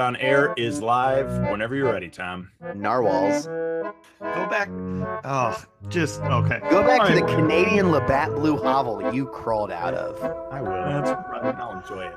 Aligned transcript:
Not 0.00 0.06
on 0.06 0.16
Air 0.16 0.54
is 0.56 0.80
live 0.80 1.30
whenever 1.50 1.74
you're 1.74 1.92
ready, 1.92 2.08
Tom. 2.08 2.50
Narwhals. 2.74 3.44
Go 3.44 4.46
back. 4.48 4.70
Oh, 5.24 5.62
just 5.90 6.22
okay. 6.22 6.58
Go 6.70 6.82
back 6.82 7.02
to 7.02 7.08
All 7.08 7.14
the 7.16 7.22
right. 7.22 7.34
Canadian 7.36 7.90
Labatt 7.90 8.34
Blue 8.34 8.56
hovel 8.56 9.12
you 9.12 9.26
crawled 9.26 9.70
out 9.70 9.92
of. 9.92 10.18
I 10.50 10.62
will. 10.62 10.70
That's 10.70 11.10
right. 11.10 11.54
I'll 11.54 11.78
enjoy 11.78 12.06
it. 12.06 12.14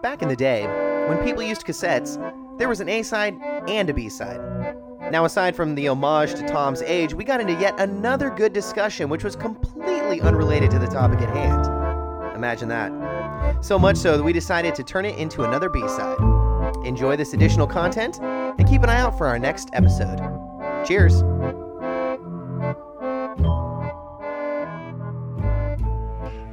Back 0.00 0.22
in 0.22 0.28
the 0.28 0.36
day, 0.36 0.62
when 1.08 1.18
people 1.24 1.42
used 1.42 1.66
cassettes, 1.66 2.18
there 2.56 2.68
was 2.68 2.78
an 2.78 2.88
A 2.88 3.02
side 3.02 3.34
and 3.66 3.90
a 3.90 3.94
B 3.94 4.08
side. 4.08 4.40
Now, 5.10 5.24
aside 5.24 5.56
from 5.56 5.74
the 5.74 5.88
homage 5.88 6.36
to 6.36 6.46
Tom's 6.46 6.82
age, 6.82 7.14
we 7.14 7.24
got 7.24 7.40
into 7.40 7.54
yet 7.54 7.74
another 7.80 8.30
good 8.30 8.52
discussion 8.52 9.08
which 9.08 9.24
was 9.24 9.34
completely 9.34 10.20
unrelated 10.20 10.70
to 10.70 10.78
the 10.78 10.86
topic 10.86 11.20
at 11.20 11.34
hand. 11.34 11.66
Imagine 12.36 12.68
that. 12.68 12.92
So 13.60 13.78
much 13.78 13.96
so 13.96 14.16
that 14.16 14.22
we 14.22 14.32
decided 14.32 14.74
to 14.76 14.84
turn 14.84 15.04
it 15.04 15.18
into 15.18 15.42
another 15.42 15.68
B 15.68 15.80
side. 15.88 16.18
Enjoy 16.84 17.16
this 17.16 17.34
additional 17.34 17.66
content 17.66 18.18
and 18.20 18.66
keep 18.68 18.82
an 18.82 18.88
eye 18.88 19.00
out 19.00 19.18
for 19.18 19.26
our 19.26 19.38
next 19.38 19.68
episode. 19.72 20.18
Cheers! 20.86 21.22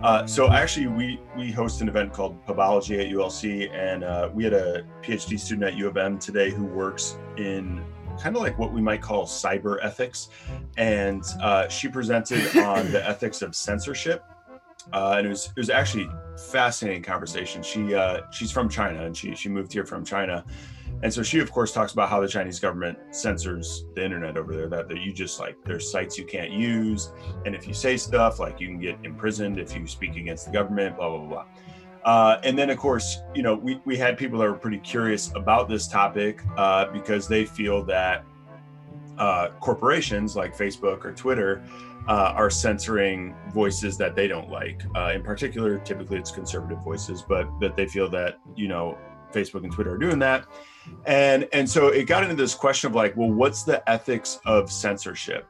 Uh, 0.06 0.28
so 0.28 0.52
actually, 0.52 0.86
we 0.86 1.20
we 1.36 1.52
host 1.52 1.82
an 1.82 1.90
event 1.90 2.14
called 2.14 2.44
Pubology 2.46 3.00
at 3.00 3.12
ULC, 3.12 3.74
and 3.74 4.04
uh, 4.04 4.30
we 4.32 4.44
had 4.44 4.54
a 4.54 4.84
PhD 5.02 5.40
student 5.40 5.64
at 5.64 5.76
U 5.76 5.88
of 5.88 5.98
M 5.98 6.20
today 6.20 6.52
who 6.52 6.64
works 6.64 7.18
in 7.38 7.84
kind 8.20 8.36
of 8.36 8.42
like 8.44 8.58
what 8.60 8.72
we 8.72 8.82
might 8.82 9.02
call 9.02 9.26
cyber 9.26 9.78
ethics, 9.82 10.30
and 10.78 11.24
uh, 11.42 11.68
she 11.70 11.88
presented 11.88 12.56
on 12.58 12.92
the 12.92 13.04
ethics 13.10 13.42
of 13.42 13.56
censorship, 13.56 14.24
uh, 14.94 15.16
and 15.18 15.26
it 15.26 15.30
was 15.30 15.48
it 15.48 15.58
was 15.58 15.72
actually 15.72 16.08
fascinating 16.38 17.04
conversation. 17.04 17.62
She 17.64 17.96
uh, 17.96 18.22
she's 18.32 18.52
from 18.52 18.70
China, 18.70 19.06
and 19.06 19.16
she 19.16 19.36
she 19.36 19.50
moved 19.50 19.74
here 19.74 19.86
from 19.86 20.06
China, 20.06 20.46
and 21.04 21.14
so 21.14 21.24
she 21.24 21.40
of 21.40 21.52
course 21.52 21.72
talks 21.72 21.94
about 21.94 22.10
how 22.10 22.20
the 22.20 22.28
Chinese 22.28 22.60
government 22.60 22.98
censors 23.12 23.86
the 23.96 24.04
internet 24.04 24.38
over 24.38 24.56
there. 24.56 24.68
That, 24.68 24.88
that 24.90 25.02
you 25.02 25.14
just 25.14 25.40
like 25.40 25.58
there's 25.66 25.90
sites 25.92 26.18
you 26.18 26.26
can't 26.26 26.52
use, 26.52 27.12
and 27.46 27.56
if 27.56 27.68
you 27.68 27.74
say 27.74 27.98
stuff 27.98 28.40
like 28.40 28.60
you 28.60 28.68
can 28.68 28.80
get 28.80 28.98
imprisoned 29.04 29.60
if 29.60 29.76
you 29.76 29.88
speak 29.88 30.16
against 30.16 30.46
the 30.46 30.52
government, 30.52 30.98
blah 30.98 31.10
blah 31.10 31.28
blah. 31.28 31.46
Uh, 32.06 32.40
and 32.44 32.58
then, 32.58 32.70
of 32.70 32.78
course, 32.78 33.18
you 33.34 33.42
know, 33.42 33.56
we, 33.56 33.82
we 33.84 33.98
had 33.98 34.16
people 34.16 34.38
that 34.38 34.48
were 34.48 34.54
pretty 34.54 34.78
curious 34.78 35.32
about 35.36 35.68
this 35.68 35.88
topic 35.88 36.40
uh, 36.56 36.86
because 36.92 37.28
they 37.28 37.46
feel 37.46 37.84
that 37.84 38.24
uh, 39.18 39.50
corporations 39.60 40.36
like 40.36 40.56
Facebook 40.56 41.06
or 41.06 41.14
Twitter 41.14 41.64
uh, 42.08 42.34
are 42.36 42.50
censoring 42.50 43.36
voices 43.54 43.98
that 43.98 44.16
they 44.16 44.28
don't 44.28 44.50
like. 44.50 44.84
Uh, 44.96 45.12
in 45.14 45.24
particular, 45.24 45.80
typically 45.80 46.18
it's 46.18 46.32
conservative 46.32 46.84
voices, 46.84 47.24
but 47.28 47.48
that 47.60 47.76
they 47.76 47.88
feel 47.88 48.10
that 48.10 48.40
you 48.56 48.68
know 48.68 48.98
Facebook 49.34 49.64
and 49.64 49.72
Twitter 49.72 49.94
are 49.94 49.98
doing 49.98 50.20
that. 50.20 50.46
And 51.06 51.48
and 51.52 51.70
so 51.70 51.88
it 51.88 52.06
got 52.06 52.24
into 52.24 52.36
this 52.36 52.54
question 52.54 52.90
of 52.90 52.96
like, 52.96 53.16
well, 53.18 53.32
what's 53.32 53.64
the 53.64 53.88
ethics 53.90 54.40
of 54.46 54.72
censorship? 54.72 55.48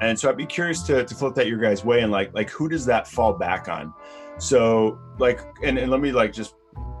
And 0.00 0.18
so 0.18 0.28
I'd 0.28 0.36
be 0.36 0.46
curious 0.46 0.82
to, 0.82 1.04
to 1.04 1.14
flip 1.14 1.34
that 1.36 1.46
your 1.46 1.58
guys' 1.58 1.84
way 1.84 2.00
and 2.00 2.10
like 2.10 2.34
like 2.34 2.50
who 2.50 2.68
does 2.68 2.84
that 2.86 3.06
fall 3.06 3.32
back 3.32 3.68
on? 3.68 3.94
So 4.38 4.98
like 5.18 5.40
and, 5.62 5.78
and 5.78 5.90
let 5.90 6.00
me 6.00 6.10
like 6.12 6.32
just 6.32 6.54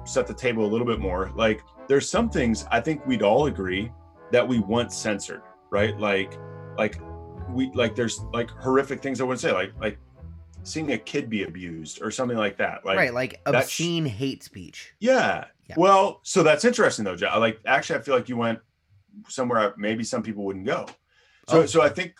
set 0.04 0.26
the 0.26 0.34
table 0.34 0.64
a 0.64 0.70
little 0.70 0.86
bit 0.86 1.00
more. 1.00 1.32
Like 1.34 1.62
there's 1.88 2.08
some 2.08 2.30
things 2.30 2.64
I 2.70 2.80
think 2.80 3.04
we'd 3.06 3.22
all 3.22 3.46
agree 3.46 3.92
that 4.30 4.46
we 4.46 4.58
want 4.58 4.92
censored, 4.92 5.42
right? 5.74 5.98
Like 5.98 6.38
like 6.78 7.00
we 7.50 7.70
like 7.72 7.94
there's 7.96 8.20
like 8.32 8.48
horrific 8.50 9.02
things 9.02 9.20
I 9.20 9.24
wouldn't 9.24 9.40
say, 9.40 9.52
like 9.52 9.72
like 9.80 9.98
seeing 10.62 10.92
a 10.92 10.98
kid 10.98 11.28
be 11.28 11.42
abused 11.42 12.00
or 12.00 12.10
something 12.12 12.38
like 12.38 12.56
that. 12.58 12.86
Like 12.86 12.96
right, 12.96 13.12
like 13.12 13.42
that 13.44 13.52
sh- 13.52 13.64
obscene 13.64 14.06
hate 14.06 14.42
speech. 14.44 14.94
yeah. 15.00 15.46
Yeah. 15.68 15.76
Well, 15.78 16.20
so 16.24 16.42
that's 16.42 16.64
interesting 16.66 17.04
though, 17.06 17.16
John. 17.16 17.40
Like 17.40 17.58
actually 17.66 17.98
I 17.98 18.02
feel 18.02 18.14
like 18.14 18.28
you 18.28 18.36
went 18.36 18.58
somewhere 19.28 19.74
maybe 19.78 20.04
some 20.04 20.22
people 20.22 20.44
wouldn't 20.44 20.66
go. 20.66 20.86
So 21.48 21.62
Oh. 21.62 21.66
so 21.66 21.82
I 21.82 21.88
think 21.88 22.14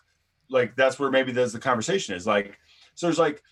like 0.51 0.75
that's 0.77 0.99
where 0.99 1.11
maybe 1.11 1.31
there's 1.31 1.53
the 1.53 1.59
conversation 1.61 2.15
is 2.15 2.27
like 2.27 2.59
so 2.95 3.07
there's 3.07 3.19
like 3.19 3.43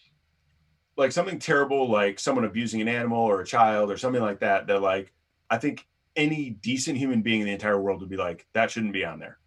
like 0.97 1.13
something 1.13 1.39
terrible 1.39 1.91
like 1.91 2.19
someone 2.19 2.45
abusing 2.45 2.81
an 2.81 2.89
animal 2.89 3.21
or 3.23 3.41
a 3.41 3.47
child 3.47 3.91
or 3.91 3.97
something 3.97 4.23
like 4.23 4.41
that 4.41 4.67
that 4.67 4.81
like 4.83 5.13
I 5.51 5.59
think 5.59 5.87
any 6.17 6.51
decent 6.51 6.97
human 6.99 7.21
being 7.23 7.41
in 7.41 7.47
the 7.47 7.53
entire 7.53 7.81
world 7.81 8.01
would 8.01 8.11
be 8.11 8.17
like 8.17 8.47
that 8.55 8.71
shouldn't 8.71 8.93
be 8.95 9.05
on 9.05 9.19
there. 9.19 9.39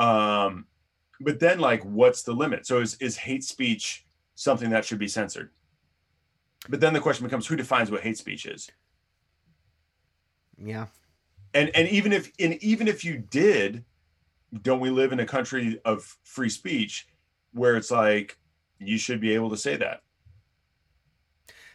Um 0.00 0.66
but 1.20 1.38
then 1.40 1.60
like 1.60 1.84
what's 1.84 2.22
the 2.24 2.32
limit? 2.32 2.66
So 2.66 2.80
is 2.80 2.96
is 2.96 3.16
hate 3.18 3.44
speech 3.44 4.06
something 4.34 4.70
that 4.70 4.84
should 4.84 4.98
be 4.98 5.08
censored? 5.08 5.50
But 6.68 6.80
then 6.80 6.94
the 6.94 7.00
question 7.00 7.26
becomes 7.26 7.46
who 7.46 7.56
defines 7.56 7.90
what 7.90 8.02
hate 8.02 8.18
speech 8.18 8.46
is? 8.46 8.70
Yeah. 10.58 10.86
and 11.54 11.70
and 11.74 11.88
even 11.88 12.12
if 12.12 12.32
and 12.40 12.54
even 12.62 12.88
if 12.88 13.04
you 13.04 13.18
did 13.18 13.84
don't 14.62 14.80
we 14.80 14.90
live 14.90 15.12
in 15.12 15.20
a 15.20 15.26
country 15.26 15.80
of 15.84 16.18
free 16.24 16.48
speech 16.50 17.08
where 17.52 17.76
it's 17.76 17.90
like 17.90 18.38
you 18.78 18.98
should 18.98 19.20
be 19.20 19.34
able 19.34 19.50
to 19.50 19.56
say 19.56 19.76
that 19.76 20.02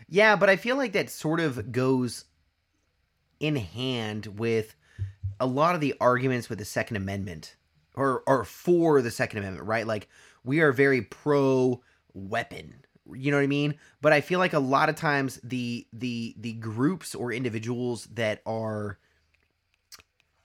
Yeah, 0.07 0.35
but 0.35 0.49
I 0.49 0.55
feel 0.55 0.77
like 0.77 0.93
that 0.93 1.09
sort 1.09 1.39
of 1.39 1.71
goes 1.71 2.25
in 3.39 3.55
hand 3.55 4.27
with 4.39 4.75
a 5.39 5.45
lot 5.45 5.75
of 5.75 5.81
the 5.81 5.95
arguments 5.99 6.49
with 6.49 6.59
the 6.59 6.65
Second 6.65 6.97
Amendment 6.97 7.55
or 7.95 8.23
or 8.27 8.43
for 8.43 9.01
the 9.01 9.11
Second 9.11 9.39
Amendment, 9.39 9.67
right? 9.67 9.87
Like 9.87 10.09
we 10.43 10.59
are 10.61 10.71
very 10.71 11.01
pro 11.01 11.81
weapon. 12.13 12.75
You 13.13 13.31
know 13.31 13.37
what 13.37 13.43
I 13.43 13.47
mean? 13.47 13.75
But 14.01 14.13
I 14.13 14.21
feel 14.21 14.39
like 14.39 14.53
a 14.53 14.59
lot 14.59 14.89
of 14.89 14.95
times 14.95 15.39
the 15.43 15.87
the 15.93 16.35
the 16.37 16.53
groups 16.53 17.13
or 17.15 17.31
individuals 17.31 18.07
that 18.13 18.41
are 18.45 18.97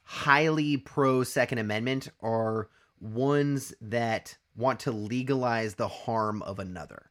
highly 0.02 0.76
pro 0.76 1.22
Second 1.22 1.58
Amendment 1.58 2.08
are 2.20 2.68
ones 3.00 3.72
that 3.80 4.36
want 4.56 4.80
to 4.80 4.92
legalize 4.92 5.74
the 5.74 5.88
harm 5.88 6.42
of 6.42 6.58
another. 6.58 7.10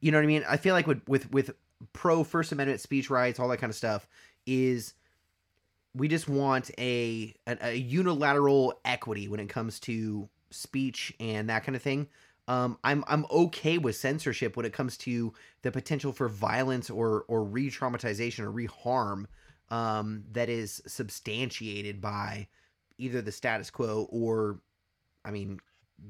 You 0.00 0.12
know 0.12 0.18
what 0.18 0.24
I 0.24 0.28
mean? 0.28 0.44
I 0.48 0.56
feel 0.56 0.74
like 0.74 0.86
with 0.86 1.06
with 1.08 1.30
with 1.30 1.50
pro 1.92 2.24
First 2.24 2.52
Amendment 2.52 2.80
speech 2.80 3.10
rights, 3.10 3.38
all 3.38 3.48
that 3.48 3.58
kind 3.58 3.70
of 3.70 3.76
stuff, 3.76 4.08
is 4.46 4.94
we 5.94 6.08
just 6.08 6.28
want 6.28 6.70
a, 6.78 7.34
a 7.46 7.58
a 7.70 7.74
unilateral 7.74 8.80
equity 8.84 9.28
when 9.28 9.40
it 9.40 9.48
comes 9.48 9.80
to 9.80 10.28
speech 10.50 11.12
and 11.20 11.48
that 11.48 11.64
kind 11.64 11.76
of 11.76 11.82
thing. 11.82 12.08
Um, 12.48 12.78
I'm 12.82 13.04
I'm 13.06 13.26
okay 13.30 13.78
with 13.78 13.96
censorship 13.96 14.56
when 14.56 14.66
it 14.66 14.72
comes 14.72 14.96
to 14.98 15.32
the 15.62 15.70
potential 15.70 16.12
for 16.12 16.28
violence 16.28 16.90
or 16.90 17.24
or 17.28 17.44
re-traumatization 17.44 18.40
or 18.40 18.50
re-harm 18.50 19.28
um, 19.70 20.24
that 20.32 20.48
is 20.48 20.82
substantiated 20.86 22.00
by 22.00 22.48
either 22.98 23.22
the 23.22 23.30
status 23.32 23.70
quo 23.70 24.08
or, 24.10 24.60
I 25.24 25.30
mean, 25.30 25.60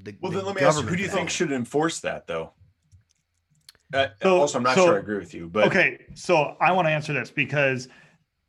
the 0.02 0.14
well 0.20 0.32
the 0.32 0.38
then 0.38 0.46
let 0.46 0.56
me 0.56 0.62
ask 0.62 0.80
you 0.80 0.86
who 0.86 0.96
do 0.96 1.02
you 1.02 1.08
think 1.08 1.28
should 1.28 1.52
enforce 1.52 2.00
that 2.00 2.26
though 2.26 2.52
uh, 3.92 4.06
So- 4.22 4.40
also 4.40 4.58
i'm 4.58 4.64
not 4.64 4.76
so- 4.76 4.86
sure 4.86 4.94
i 4.96 4.98
agree 4.98 5.18
with 5.18 5.34
you 5.34 5.48
but 5.48 5.66
okay, 5.66 6.06
so 6.14 6.56
I 6.60 6.72
want 6.72 6.86
to 6.86 6.92
answer 6.92 7.12
this 7.12 7.30
because 7.30 7.88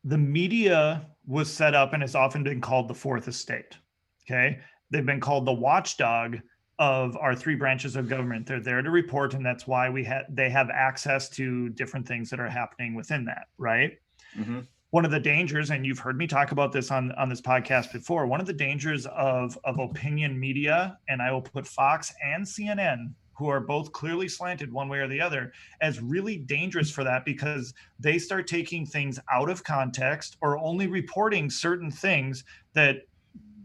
the 0.04 0.18
media 0.18 1.06
was 1.28 1.52
set 1.52 1.76
up 1.76 1.94
and 1.94 2.02
has 2.02 2.16
often 2.16 2.44
been 2.44 2.62
called 2.62 2.88
the 2.88 2.94
fourth 2.94 3.28
estate. 3.28 3.78
Okay. 4.26 4.60
They've 4.90 5.06
been 5.06 5.20
called 5.20 5.46
the 5.46 5.54
watchdog 5.54 6.40
of 6.80 7.16
our 7.18 7.36
three 7.36 7.56
branches 7.56 7.96
of 7.96 8.10
government. 8.10 8.48
They're 8.48 8.60
there 8.60 8.82
to 8.82 8.90
report, 8.90 9.36
and 9.36 9.46
that's 9.46 9.68
why 9.68 9.90
we 9.90 10.04
have 10.06 10.26
they 10.30 10.50
have 10.50 10.70
access 10.72 11.30
to 11.30 11.70
different 11.70 12.08
things 12.08 12.30
that 12.32 12.40
are 12.40 12.50
happening 12.50 12.96
within 12.96 13.24
that, 13.26 13.48
right? 13.58 14.00
Mhm. 14.36 14.66
One 14.90 15.06
of 15.06 15.12
the 15.12 15.20
dangers, 15.20 15.70
and 15.70 15.86
you've 15.86 16.00
heard 16.00 16.18
me 16.18 16.28
talk 16.28 16.52
about 16.52 16.72
this 16.72 16.92
on, 16.92 17.12
on 17.14 17.30
this 17.30 17.40
podcast 17.40 17.94
before, 17.94 18.26
one 18.26 18.42
of 18.42 18.48
the 18.48 18.54
dangers 18.54 19.06
of, 19.06 19.58
of 19.64 19.80
opinion 19.80 20.38
media, 20.38 20.98
and 21.08 21.22
I 21.22 21.32
will 21.32 21.42
put 21.42 21.66
Fox 21.66 22.14
and 22.26 22.44
CNN, 22.44 23.14
who 23.42 23.50
are 23.50 23.60
both 23.60 23.92
clearly 23.92 24.28
slanted 24.28 24.72
one 24.72 24.88
way 24.88 25.00
or 25.00 25.08
the 25.08 25.20
other, 25.20 25.52
as 25.82 26.00
really 26.00 26.38
dangerous 26.38 26.92
for 26.92 27.04
that 27.04 27.26
because 27.26 27.74
they 28.00 28.20
start 28.20 28.46
taking 28.46 28.86
things 28.86 29.20
out 29.34 29.50
of 29.50 29.64
context 29.64 30.38
or 30.42 30.60
only 30.60 30.86
reporting 30.86 31.50
certain 31.50 31.90
things 31.90 32.44
that 32.74 32.98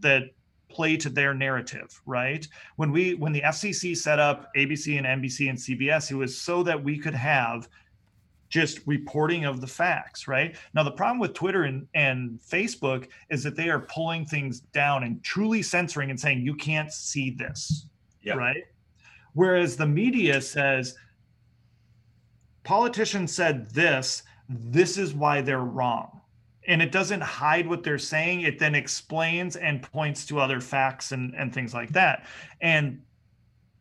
that 0.00 0.30
play 0.70 0.96
to 0.96 1.10
their 1.10 1.34
narrative 1.34 2.00
right? 2.06 2.48
When 2.76 2.90
we 2.90 3.14
when 3.14 3.32
the 3.32 3.42
fcc 3.42 3.96
set 3.98 4.18
up 4.18 4.50
abc 4.56 4.96
and 4.96 5.06
nbc 5.22 5.48
and 5.48 5.58
cbs 5.58 6.10
it 6.10 6.14
was 6.14 6.40
so 6.40 6.62
that 6.62 6.82
we 6.82 6.98
could 6.98 7.14
have 7.14 7.68
just 8.48 8.80
reporting 8.86 9.44
of 9.44 9.60
the 9.60 9.66
facts 9.66 10.26
right? 10.26 10.56
Now 10.74 10.84
the 10.84 10.92
problem 10.92 11.18
with 11.18 11.34
twitter 11.34 11.64
and, 11.64 11.86
and 11.94 12.40
facebook 12.40 13.08
is 13.30 13.42
that 13.42 13.56
they 13.56 13.68
are 13.68 13.80
pulling 13.80 14.24
things 14.24 14.60
down 14.60 15.04
and 15.04 15.22
truly 15.22 15.60
censoring 15.62 16.08
and 16.10 16.18
saying 16.18 16.40
you 16.40 16.54
can't 16.54 16.90
see 16.92 17.30
this 17.30 17.86
Yeah. 18.22 18.34
right 18.34 18.64
whereas 19.36 19.76
the 19.76 19.86
media 19.86 20.40
says 20.40 20.96
politicians 22.64 23.32
said 23.32 23.70
this 23.70 24.22
this 24.48 24.96
is 24.96 25.12
why 25.12 25.40
they're 25.40 25.58
wrong. 25.58 26.20
And 26.68 26.80
it 26.80 26.90
doesn't 26.90 27.20
hide 27.20 27.68
what 27.68 27.84
they're 27.84 27.98
saying. 27.98 28.40
It 28.40 28.58
then 28.58 28.74
explains 28.74 29.56
and 29.56 29.82
points 29.82 30.24
to 30.26 30.40
other 30.40 30.60
facts 30.60 31.12
and, 31.12 31.34
and 31.34 31.52
things 31.52 31.74
like 31.74 31.90
that. 31.90 32.26
And 32.60 33.02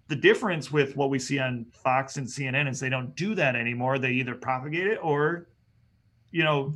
the 0.07 0.15
difference 0.15 0.71
with 0.71 0.95
what 0.95 1.09
we 1.09 1.17
see 1.17 1.39
on 1.39 1.65
fox 1.71 2.17
and 2.17 2.27
cnn 2.27 2.69
is 2.69 2.79
they 2.79 2.89
don't 2.89 3.15
do 3.15 3.33
that 3.35 3.55
anymore. 3.55 3.97
They 3.97 4.11
either 4.11 4.35
propagate 4.35 4.87
it 4.87 4.99
or 5.01 5.47
you 6.31 6.43
know, 6.43 6.73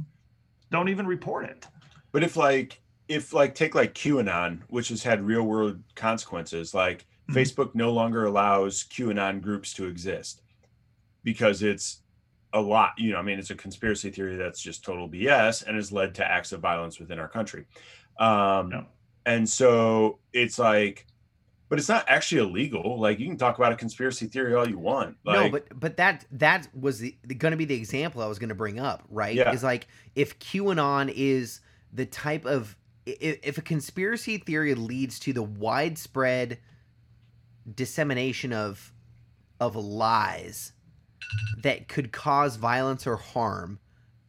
don't 0.71 0.87
even 0.87 1.05
report 1.05 1.45
it. 1.45 1.67
But 2.11 2.23
if 2.23 2.37
like 2.37 2.79
if 3.09 3.33
like 3.33 3.55
take 3.55 3.75
like 3.75 3.93
QAnon, 3.93 4.61
which 4.69 4.87
has 4.87 5.03
had 5.03 5.21
real 5.21 5.43
world 5.43 5.81
consequences, 5.95 6.73
like 6.73 7.05
Mhm. 7.29 7.33
Facebook 7.33 7.75
no 7.75 7.91
longer 7.91 8.25
allows 8.25 8.83
QAnon 8.83 9.41
groups 9.41 9.73
to 9.75 9.85
exist 9.87 10.41
because 11.23 11.61
it's 11.61 12.01
a 12.53 12.61
lot, 12.61 12.93
you 12.97 13.11
know, 13.11 13.19
I 13.19 13.21
mean, 13.21 13.37
it's 13.37 13.51
a 13.51 13.55
conspiracy 13.55 14.09
theory 14.09 14.35
that's 14.35 14.59
just 14.59 14.83
total 14.83 15.07
BS 15.07 15.63
and 15.63 15.75
has 15.75 15.91
led 15.91 16.15
to 16.15 16.25
acts 16.25 16.51
of 16.51 16.61
violence 16.61 16.99
within 16.99 17.19
our 17.19 17.27
country. 17.27 17.65
Um, 18.19 18.71
Yeah. 18.71 18.83
And 19.25 19.47
so 19.47 20.19
it's 20.33 20.57
like, 20.57 21.05
but 21.67 21.77
it's 21.77 21.89
not 21.89 22.03
actually 22.07 22.41
illegal. 22.41 22.99
Like 22.99 23.19
you 23.19 23.27
can 23.27 23.37
talk 23.37 23.59
about 23.59 23.71
a 23.71 23.75
conspiracy 23.75 24.25
theory 24.25 24.55
all 24.55 24.67
you 24.67 24.79
want. 24.79 25.17
Like, 25.23 25.35
no, 25.35 25.49
but 25.51 25.79
but 25.79 25.97
that 25.97 26.25
that 26.31 26.67
was 26.73 26.97
the, 26.99 27.15
going 27.37 27.51
to 27.51 27.57
be 27.57 27.65
the 27.65 27.75
example 27.75 28.23
I 28.23 28.25
was 28.25 28.39
going 28.39 28.49
to 28.49 28.55
bring 28.55 28.79
up, 28.79 29.03
right? 29.07 29.35
Yeah. 29.35 29.51
Is 29.51 29.63
like 29.63 29.87
if 30.15 30.39
QAnon 30.39 31.13
is 31.15 31.59
the 31.93 32.07
type 32.07 32.45
of 32.45 32.75
if, 33.05 33.39
if 33.43 33.57
a 33.59 33.61
conspiracy 33.61 34.39
theory 34.39 34.73
leads 34.73 35.19
to 35.19 35.33
the 35.33 35.43
widespread 35.43 36.57
dissemination 37.75 38.53
of 38.53 38.93
of 39.59 39.75
lies 39.75 40.73
that 41.61 41.87
could 41.87 42.11
cause 42.11 42.55
violence 42.55 43.05
or 43.05 43.17
harm 43.17 43.79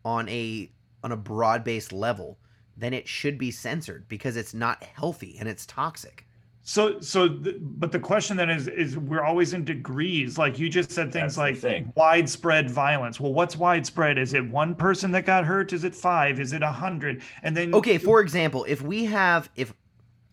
on 0.04 0.28
a 0.28 0.70
on 1.02 1.12
a 1.12 1.16
broad-based 1.16 1.92
level, 1.92 2.38
then 2.76 2.92
it 2.92 3.08
should 3.08 3.38
be 3.38 3.50
censored 3.50 4.06
because 4.08 4.36
it's 4.36 4.52
not 4.54 4.82
healthy 4.84 5.36
and 5.38 5.48
it's 5.48 5.64
toxic. 5.66 6.26
So, 6.62 7.00
so, 7.00 7.26
th- 7.26 7.56
but 7.58 7.90
the 7.90 7.98
question 7.98 8.36
then 8.36 8.50
is, 8.50 8.68
is 8.68 8.98
we're 8.98 9.24
always 9.24 9.54
in 9.54 9.64
degrees. 9.64 10.36
Like 10.36 10.58
you 10.58 10.68
just 10.68 10.90
said 10.90 11.10
things 11.10 11.34
the 11.34 11.40
like 11.40 11.56
thing. 11.56 11.92
widespread 11.96 12.70
violence. 12.70 13.18
Well, 13.18 13.32
what's 13.32 13.56
widespread? 13.56 14.18
Is 14.18 14.34
it 14.34 14.46
one 14.48 14.74
person 14.74 15.10
that 15.12 15.24
got 15.24 15.44
hurt? 15.44 15.72
Is 15.72 15.84
it 15.84 15.94
five? 15.94 16.38
Is 16.38 16.52
it 16.52 16.62
a 16.62 16.70
hundred? 16.70 17.22
And 17.42 17.56
then 17.56 17.74
Okay, 17.74 17.96
for 17.96 18.20
example, 18.20 18.66
if 18.68 18.82
we 18.82 19.06
have 19.06 19.48
if 19.56 19.72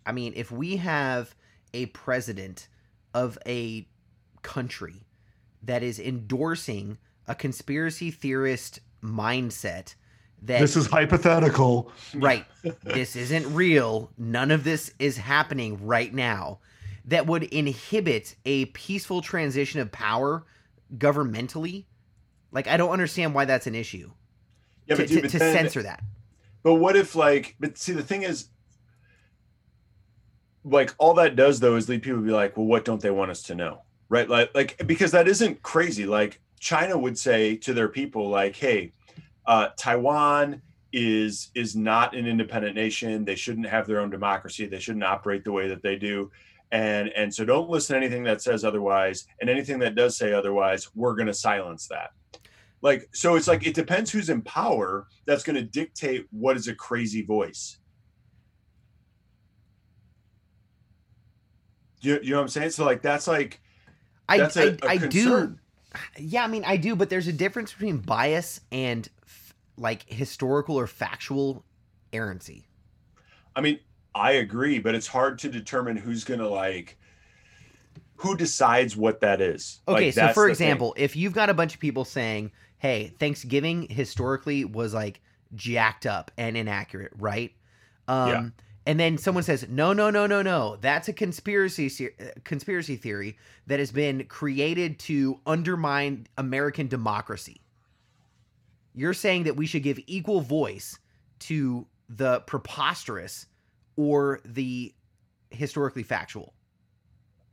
I 0.06 0.12
mean 0.12 0.34
if 0.36 0.52
we 0.52 0.76
have 0.78 1.34
a 1.74 1.86
president 1.88 2.68
of 3.18 3.38
a 3.48 3.88
country 4.44 5.02
that 5.64 5.82
is 5.82 6.00
endorsing 6.00 6.98
a 7.28 7.34
conspiracy 7.34 8.12
theorist 8.12 8.80
mindset 9.04 9.96
that 10.44 10.62
this 10.62 10.76
is 10.76 10.86
hypothetical. 10.86 11.92
right. 12.14 12.46
This 12.84 13.16
isn't 13.16 13.56
real. 13.56 14.12
None 14.20 14.52
of 14.52 14.64
this 14.64 14.94
is 15.00 15.18
happening 15.18 15.84
right 15.84 16.14
now 16.14 16.60
that 17.06 17.26
would 17.26 17.44
inhibit 17.44 18.36
a 18.46 18.66
peaceful 18.66 19.22
transition 19.22 19.80
of 19.80 19.92
power 19.92 20.46
governmentally. 20.96 21.86
Like 22.52 22.68
i 22.68 22.78
don't 22.78 22.92
understand 22.92 23.34
why 23.34 23.46
that's 23.46 23.68
an 23.68 23.76
issue 23.76 24.12
yeah, 24.86 24.96
to, 24.96 25.02
but, 25.02 25.08
dude, 25.10 25.18
to, 25.18 25.22
but 25.24 25.32
to 25.32 25.40
then- 25.40 25.56
censor 25.56 25.84
that. 25.84 26.04
But 26.64 26.76
what 26.76 26.96
if 26.96 27.16
like 27.16 27.56
but 27.60 27.78
see 27.78 27.94
the 27.94 28.04
thing 28.04 28.22
is 28.22 28.50
like 30.70 30.94
all 30.98 31.14
that 31.16 31.36
does 31.36 31.60
though 31.60 31.76
is 31.76 31.90
lead 31.90 32.02
people 32.02 32.20
to 32.20 32.26
be 32.26 32.32
like, 32.32 32.58
well, 32.58 32.66
what 32.66 32.86
don't 32.86 33.02
they 33.02 33.12
want 33.12 33.32
us 33.32 33.44
to 33.44 33.56
know? 33.56 33.84
Right? 34.10 34.30
Like 34.30 34.52
like 34.54 34.88
because 34.88 35.12
that 35.12 35.28
isn't 35.28 35.62
crazy. 35.64 36.06
Like 36.06 36.40
China 36.60 36.98
would 36.98 37.18
say 37.18 37.56
to 37.58 37.74
their 37.74 37.90
people, 37.90 38.30
like, 38.30 38.56
hey, 38.56 38.94
uh, 39.46 39.70
Taiwan 39.78 40.62
is 40.94 41.52
is 41.56 41.76
not 41.76 42.16
an 42.16 42.26
independent 42.26 42.76
nation. 42.76 43.26
They 43.26 43.36
shouldn't 43.36 43.68
have 43.68 43.88
their 43.88 44.00
own 44.00 44.10
democracy. 44.10 44.66
They 44.66 44.80
shouldn't 44.80 45.04
operate 45.04 45.44
the 45.44 45.52
way 45.52 45.68
that 45.68 45.82
they 45.82 45.96
do. 45.96 46.32
And 46.72 47.10
and 47.10 47.34
so 47.34 47.46
don't 47.46 47.70
listen 47.70 47.94
to 47.94 47.98
anything 47.98 48.24
that 48.24 48.42
says 48.42 48.64
otherwise. 48.64 49.26
And 49.40 49.50
anything 49.50 49.80
that 49.80 49.96
does 49.96 50.18
say 50.18 50.34
otherwise, 50.34 50.90
we're 50.96 51.16
gonna 51.16 51.34
silence 51.34 51.88
that. 51.88 52.12
Like 52.82 53.10
so 53.14 53.36
it's 53.36 53.48
like 53.48 53.66
it 53.66 53.74
depends 53.74 54.12
who's 54.12 54.30
in 54.30 54.42
power 54.42 55.08
that's 55.26 55.44
gonna 55.44 55.62
dictate 55.62 56.28
what 56.32 56.58
is 56.58 56.68
a 56.68 56.76
crazy 56.76 57.24
voice. 57.24 57.78
You, 62.02 62.20
you 62.22 62.32
know 62.32 62.38
what 62.38 62.44
I'm 62.44 62.48
saying? 62.50 62.72
So 62.72 62.86
like 62.86 63.02
that's 63.02 63.28
like 63.28 63.60
i 64.30 64.38
that's 64.38 64.58
a, 64.58 64.78
I 64.84 64.86
a 64.86 64.90
I 64.90 64.98
do. 64.98 65.58
Yeah, 66.18 66.44
I 66.44 66.48
mean, 66.48 66.64
I 66.66 66.78
do, 66.78 66.96
but 66.96 67.10
there's 67.10 67.28
a 67.28 67.34
difference 67.34 67.74
between 67.74 67.98
bias 67.98 68.62
and 68.72 69.08
f- 69.26 69.54
like 69.78 70.04
historical 70.08 70.76
or 70.76 70.86
factual 70.86 71.64
errancy. 72.14 72.66
I 73.56 73.62
mean, 73.62 73.80
I 74.14 74.32
agree, 74.34 74.80
but 74.80 74.96
it's 74.96 75.08
hard 75.08 75.40
to 75.40 75.50
determine 75.50 75.98
who's 75.98 76.24
gonna 76.24 76.48
like 76.48 76.98
who 78.18 78.36
decides 78.36 78.96
what 78.96 79.22
that 79.22 79.42
is. 79.42 79.80
Okay, 79.88 80.06
Like, 80.06 80.14
so 80.14 80.28
for 80.30 80.50
the 80.50 80.56
thing. 80.56 80.68
example, 80.68 80.94
if 80.98 81.16
you've 81.16 81.34
got 81.34 81.50
a 81.50 81.54
bunch 81.54 81.74
of 81.74 81.80
people 81.80 82.04
saying, 82.06 82.52
"Hey, 82.80 83.14
Thanksgiving 83.20 83.88
historically 83.90 84.66
was 84.66 84.94
like 84.94 85.22
jacked 85.56 86.06
up 86.06 86.32
and 86.38 86.58
inaccurate," 86.58 87.14
right? 87.18 87.54
Um 88.08 88.28
Yeah. 88.28 88.50
And 88.88 89.00
then 89.00 89.18
someone 89.18 89.44
says, 89.44 89.68
"No, 89.70 89.92
no, 89.94 90.10
no, 90.10 90.26
no, 90.26 90.42
no. 90.42 90.78
That's 90.78 91.08
a 91.10 91.14
conspiracy 91.14 91.90
se- 91.90 92.16
uh, 92.20 92.26
conspiracy 92.46 92.96
theory 92.96 93.38
that 93.68 93.80
has 93.80 93.92
been 93.92 94.24
created 94.26 94.98
to 95.00 95.40
undermine 95.46 96.26
American 96.38 96.88
democracy." 96.88 97.62
You're 98.96 99.14
saying 99.14 99.44
that 99.44 99.56
we 99.56 99.68
should 99.68 99.84
give 99.84 100.00
equal 100.08 100.42
voice 100.42 100.98
to 101.40 101.86
the 102.10 102.40
preposterous 102.42 103.46
or 103.98 104.40
the 104.46 104.94
historically 105.52 106.04
factual. 106.04 106.54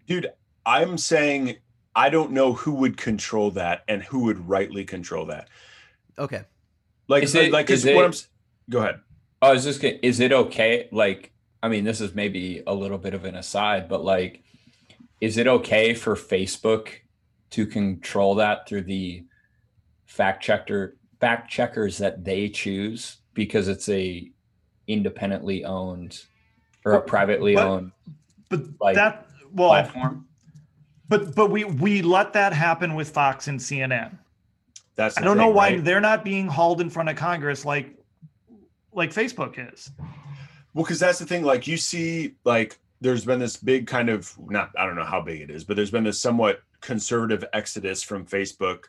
dude, 0.07 0.31
I'm 0.67 0.97
saying 0.99 1.57
I 1.97 2.11
don't 2.11 2.31
know 2.33 2.53
who 2.53 2.73
would 2.75 2.97
control 2.97 3.51
that 3.53 3.85
and 3.89 4.03
who 4.03 4.21
would 4.25 4.49
rightly 4.49 4.85
control 4.85 5.27
that. 5.27 5.49
Okay. 6.19 6.43
Like, 7.09 7.23
Is 7.23 7.35
it- 7.35 7.53
like, 7.53 7.67
'cause 7.69 7.85
is 7.85 7.95
what 7.95 8.03
it- 8.03 8.05
I'm. 8.05 8.11
s- 8.11 8.29
Go 8.71 8.79
ahead. 8.81 9.01
I 9.45 9.53
was 9.53 9.65
just 9.65 9.81
gonna, 9.83 9.99
is 10.03 10.21
it 10.21 10.33
okay? 10.33 10.89
Like, 10.93 11.33
I 11.63 11.69
mean, 11.69 11.85
this 11.85 12.01
is 12.01 12.15
maybe 12.15 12.63
a 12.67 12.75
little 12.75 12.99
bit 12.99 13.15
of 13.15 13.25
an 13.25 13.35
aside, 13.37 13.89
but 13.89 14.05
like, 14.05 14.43
is 15.21 15.39
it 15.39 15.47
okay 15.47 15.95
for 15.95 16.15
Facebook 16.17 16.89
to 17.51 17.67
control 17.67 18.35
that 18.37 18.69
through 18.69 18.83
the 18.83 19.25
fact 20.07 20.43
checker 20.43 20.97
fact 21.21 21.51
checkers 21.51 21.99
that 21.99 22.25
they 22.25 22.49
choose 22.49 23.19
because 23.33 23.69
it's 23.69 23.89
a 23.89 24.31
independently 24.87 25.65
owned 25.65 26.21
or 26.85 26.93
a 26.95 27.01
privately 27.01 27.55
but- 27.55 27.67
owned 27.67 27.93
But 28.51 28.65
Like, 28.81 28.95
that, 28.97 29.27
well, 29.53 29.71
platform? 29.71 30.27
but 31.09 31.35
but 31.35 31.51
we 31.51 31.65
we 31.65 32.03
let 32.03 32.33
that 32.35 32.53
happen 32.53 32.95
with 32.95 33.11
Fox 33.11 33.49
and 33.49 33.59
CNN. 33.59 34.19
That's. 34.97 35.17
I 35.19 35.23
don't 35.23 35.37
know 35.39 35.49
why 35.49 35.71
right? 35.71 35.85
they're 35.85 36.01
not 36.01 36.25
being 36.25 36.47
hauled 36.47 36.81
in 36.81 36.91
front 36.91 37.09
of 37.09 37.17
Congress 37.17 37.65
like 37.65 37.97
like 38.95 39.11
Facebook 39.13 39.73
is. 39.73 39.91
Well, 40.73 40.85
because 40.85 40.99
that's 40.99 41.19
the 41.19 41.27
thing. 41.27 41.43
Like 41.45 41.67
you 41.67 41.77
see, 41.77 42.35
like 42.45 42.79
there's 43.01 43.25
been 43.25 43.39
this 43.39 43.57
big 43.57 43.87
kind 43.87 44.09
of 44.09 44.33
not 44.39 44.71
I 44.79 44.87
don't 44.87 44.97
know 44.97 45.05
how 45.05 45.21
big 45.21 45.41
it 45.41 45.51
is, 45.51 45.65
but 45.65 45.77
there's 45.77 45.91
been 45.91 46.05
this 46.05 46.21
somewhat 46.21 46.61
conservative 46.81 47.45
exodus 47.53 48.03
from 48.03 48.27
Facebook 48.27 48.85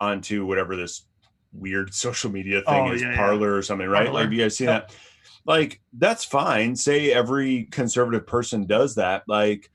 onto 0.00 0.44
whatever 0.46 0.76
this 0.76 1.06
weird 1.52 1.92
social 1.94 2.30
media 2.30 2.62
thing 2.62 2.88
Oh, 2.88 2.92
is, 2.92 3.02
yeah, 3.02 3.10
yeah. 3.10 3.16
Parlor 3.16 3.54
or 3.56 3.62
something, 3.62 3.88
right? 3.88 4.06
Parler. 4.06 4.24
Like 4.24 4.32
you 4.32 4.38
guys 4.38 4.56
see 4.56 4.64
Yep. 4.64 4.88
that? 4.88 4.96
Like 5.44 5.80
that's 5.92 6.24
fine. 6.24 6.76
Say 6.76 7.12
every 7.12 7.64
conservative 7.64 8.26
person 8.26 8.66
does 8.66 8.94
that. 8.96 9.22
Like 9.26 9.68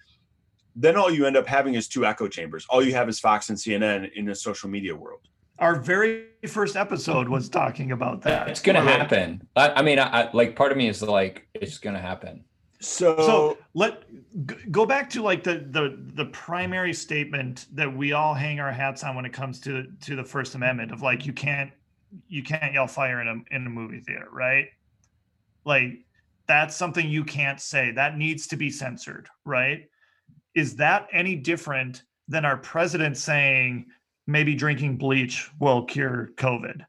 then 0.75 0.95
all 0.95 1.09
you 1.11 1.25
end 1.25 1.35
up 1.35 1.47
having 1.47 1.73
is 1.73 1.87
two 1.87 2.05
echo 2.05 2.27
chambers. 2.27 2.65
All 2.69 2.83
you 2.83 2.93
have 2.93 3.09
is 3.09 3.19
Fox 3.19 3.49
and 3.49 3.57
CNN 3.57 4.11
in 4.15 4.29
a 4.29 4.35
social 4.35 4.69
media 4.69 4.95
world. 4.95 5.21
Our 5.59 5.79
very 5.79 6.25
first 6.47 6.75
episode 6.75 7.27
was 7.27 7.49
talking 7.49 7.91
about 7.91 8.21
that. 8.21 8.47
It's 8.47 8.61
gonna 8.61 8.81
happen. 8.81 9.47
I, 9.55 9.69
I 9.69 9.81
mean, 9.81 9.99
I, 9.99 10.23
I 10.23 10.29
like 10.33 10.55
part 10.55 10.71
of 10.71 10.77
me 10.77 10.87
is 10.87 11.01
like, 11.01 11.47
it's 11.53 11.77
gonna 11.77 12.01
happen. 12.01 12.43
So, 12.79 13.17
so 13.17 13.57
let 13.73 14.03
g- 14.45 14.55
go 14.69 14.85
back 14.85 15.09
to 15.11 15.23
like 15.23 15.43
the 15.43 15.65
the 15.71 15.97
the 16.13 16.25
primary 16.25 16.93
statement 16.93 17.65
that 17.73 17.91
we 17.91 18.13
all 18.13 18.35
hang 18.35 18.59
our 18.59 18.71
hats 18.71 19.03
on 19.03 19.15
when 19.15 19.25
it 19.25 19.33
comes 19.33 19.59
to 19.61 19.87
to 20.01 20.15
the 20.15 20.23
first 20.23 20.53
amendment 20.53 20.91
of 20.91 21.01
like 21.01 21.25
you 21.25 21.33
can't 21.33 21.71
you 22.27 22.43
can't 22.43 22.73
yell 22.73 22.87
fire 22.87 23.21
in 23.21 23.27
a 23.27 23.55
in 23.55 23.65
a 23.65 23.69
movie 23.69 23.99
theater 23.99 24.27
right 24.31 24.67
like 25.65 26.05
that's 26.47 26.75
something 26.75 27.09
you 27.09 27.23
can't 27.23 27.59
say 27.59 27.91
that 27.91 28.17
needs 28.17 28.47
to 28.47 28.55
be 28.55 28.69
censored 28.69 29.27
right 29.43 29.89
is 30.55 30.75
that 30.75 31.07
any 31.11 31.35
different 31.35 32.03
than 32.27 32.45
our 32.45 32.57
president 32.57 33.17
saying 33.17 33.85
maybe 34.27 34.53
drinking 34.53 34.97
bleach 34.97 35.49
will 35.59 35.85
cure 35.85 36.29
covid 36.35 36.85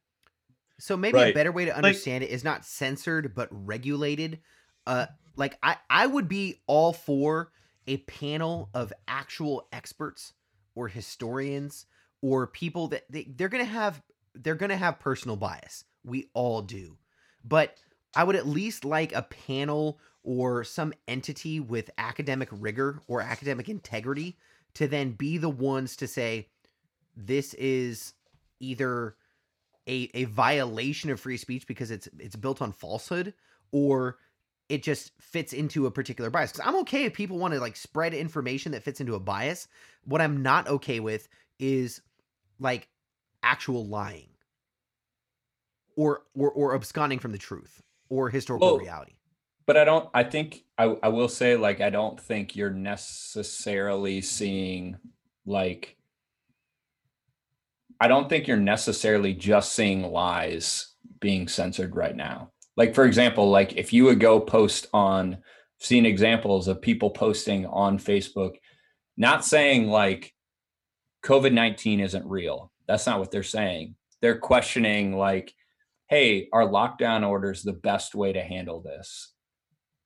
So 0.78 0.96
maybe 0.96 1.18
a 1.18 1.32
better 1.32 1.52
way 1.52 1.64
to 1.64 1.76
understand 1.76 2.24
it 2.24 2.30
is 2.30 2.44
not 2.44 2.64
censored 2.64 3.34
but 3.34 3.48
regulated. 3.50 4.40
Uh 4.86 5.06
like 5.36 5.56
I 5.62 5.76
I 5.88 6.06
would 6.06 6.28
be 6.28 6.60
all 6.66 6.92
for 6.92 7.52
a 7.86 7.96
panel 7.98 8.68
of 8.74 8.92
actual 9.08 9.66
experts 9.72 10.34
or 10.74 10.88
historians 10.88 11.86
or 12.20 12.46
people 12.46 12.88
that 12.88 13.04
they, 13.10 13.24
they're 13.24 13.48
going 13.48 13.64
to 13.64 13.70
have 13.70 14.02
they're 14.34 14.54
going 14.54 14.70
to 14.70 14.76
have 14.76 15.00
personal 15.00 15.36
bias. 15.36 15.84
We 16.04 16.30
all 16.34 16.62
do. 16.62 16.98
But 17.44 17.76
I 18.14 18.24
would 18.24 18.36
at 18.36 18.46
least 18.46 18.84
like 18.84 19.12
a 19.12 19.22
panel 19.22 19.98
or 20.22 20.64
some 20.64 20.92
entity 21.06 21.60
with 21.60 21.90
academic 21.98 22.48
rigor 22.52 23.00
or 23.08 23.20
academic 23.20 23.68
integrity 23.68 24.36
to 24.74 24.86
then 24.86 25.12
be 25.12 25.38
the 25.38 25.48
ones 25.48 25.96
to 25.96 26.06
say 26.06 26.48
this 27.18 27.54
is 27.54 28.14
either 28.60 29.16
a, 29.88 30.10
a 30.14 30.24
violation 30.24 31.10
of 31.10 31.20
free 31.20 31.36
speech 31.36 31.66
because 31.66 31.90
it's 31.90 32.08
it's 32.18 32.36
built 32.36 32.62
on 32.62 32.72
falsehood 32.72 33.34
or 33.72 34.18
it 34.68 34.82
just 34.82 35.12
fits 35.20 35.52
into 35.52 35.86
a 35.86 35.90
particular 35.90 36.30
bias 36.30 36.52
because 36.52 36.66
i'm 36.66 36.76
okay 36.76 37.04
if 37.04 37.14
people 37.14 37.38
want 37.38 37.52
to 37.54 37.60
like 37.60 37.76
spread 37.76 38.14
information 38.14 38.72
that 38.72 38.82
fits 38.82 39.00
into 39.00 39.14
a 39.14 39.20
bias 39.20 39.66
what 40.04 40.20
i'm 40.20 40.42
not 40.42 40.68
okay 40.68 41.00
with 41.00 41.28
is 41.58 42.00
like 42.60 42.88
actual 43.42 43.86
lying 43.86 44.28
or 45.96 46.22
or, 46.34 46.50
or 46.50 46.74
absconding 46.74 47.18
from 47.18 47.32
the 47.32 47.38
truth 47.38 47.82
or 48.08 48.30
historical 48.30 48.68
Well, 48.68 48.78
reality 48.78 49.12
but 49.68 49.76
I 49.76 49.84
don't. 49.84 50.08
I 50.14 50.24
think 50.24 50.64
I, 50.78 50.96
I 51.02 51.08
will 51.08 51.28
say 51.28 51.54
like 51.54 51.82
I 51.82 51.90
don't 51.90 52.18
think 52.18 52.56
you're 52.56 52.70
necessarily 52.70 54.22
seeing 54.22 54.96
like. 55.44 55.97
I 58.00 58.08
don't 58.08 58.28
think 58.28 58.46
you're 58.46 58.56
necessarily 58.56 59.34
just 59.34 59.72
seeing 59.72 60.02
lies 60.02 60.94
being 61.20 61.48
censored 61.48 61.96
right 61.96 62.14
now. 62.14 62.52
Like 62.76 62.94
for 62.94 63.04
example, 63.04 63.50
like 63.50 63.76
if 63.76 63.92
you 63.92 64.04
would 64.04 64.20
go 64.20 64.40
post 64.40 64.86
on, 64.92 65.38
seen 65.80 66.06
examples 66.06 66.68
of 66.68 66.82
people 66.82 67.10
posting 67.10 67.66
on 67.66 67.98
Facebook, 67.98 68.56
not 69.16 69.44
saying 69.44 69.88
like 69.88 70.32
COVID 71.24 71.52
nineteen 71.52 72.00
isn't 72.00 72.26
real. 72.26 72.72
That's 72.86 73.06
not 73.06 73.18
what 73.18 73.30
they're 73.30 73.42
saying. 73.42 73.96
They're 74.20 74.38
questioning 74.38 75.16
like, 75.16 75.52
hey, 76.08 76.48
are 76.52 76.62
lockdown 76.62 77.28
orders 77.28 77.62
the 77.62 77.72
best 77.72 78.14
way 78.14 78.32
to 78.32 78.42
handle 78.42 78.80
this? 78.80 79.32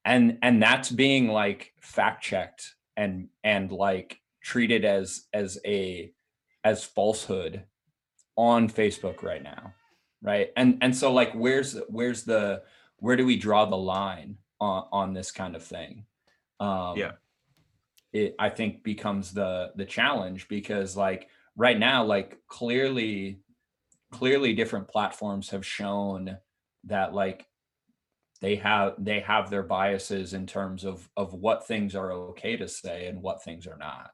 and 0.05 0.39
and 0.43 0.63
that's 0.63 0.91
being 0.91 1.29
like 1.29 1.73
fact 1.81 2.23
checked 2.23 2.75
and 2.97 3.29
and 3.45 3.71
like 3.71 4.21
treated 4.43 4.85
as 4.85 5.25
as 5.33 5.59
a 5.65 6.13
as 6.65 6.85
falsehood 6.85 7.65
on 8.37 8.69
facebook 8.69 9.23
right 9.23 9.43
now 9.43 9.75
right? 10.23 10.51
And 10.57 10.79
and 10.81 10.97
so 10.97 11.13
like 11.13 11.33
where's 11.33 11.77
where's 11.89 12.25
the 12.25 12.63
where 12.99 13.17
do 13.17 13.27
we 13.27 13.37
draw 13.37 13.67
the 13.67 13.77
line 13.77 14.39
on 14.61 14.87
on 14.93 15.13
this 15.13 15.31
kind 15.33 15.57
of 15.57 15.63
thing? 15.63 16.07
Um 16.61 16.97
Yeah. 16.97 17.13
it 18.13 18.35
i 18.39 18.49
think 18.49 18.83
becomes 18.85 19.33
the 19.33 19.73
the 19.77 19.85
challenge 19.85 20.47
because 20.49 20.97
like 20.97 21.29
right 21.57 21.79
now 21.79 22.05
like 22.05 22.39
clearly 22.47 23.41
clearly 24.11 24.53
different 24.55 24.89
platforms 24.89 25.51
have 25.51 25.67
shown 25.67 26.39
that 26.85 27.15
like 27.15 27.47
they 28.41 28.57
have 28.57 28.95
they 28.99 29.21
have 29.21 29.49
their 29.51 29.63
biases 29.63 30.35
in 30.35 30.47
terms 30.47 30.85
of 30.85 31.09
of 31.17 31.33
what 31.33 31.67
things 31.67 31.95
are 31.95 32.13
okay 32.13 32.57
to 32.57 32.69
say 32.69 33.07
and 33.07 33.23
what 33.23 33.43
things 33.43 33.67
are 33.67 33.79
not. 33.79 34.11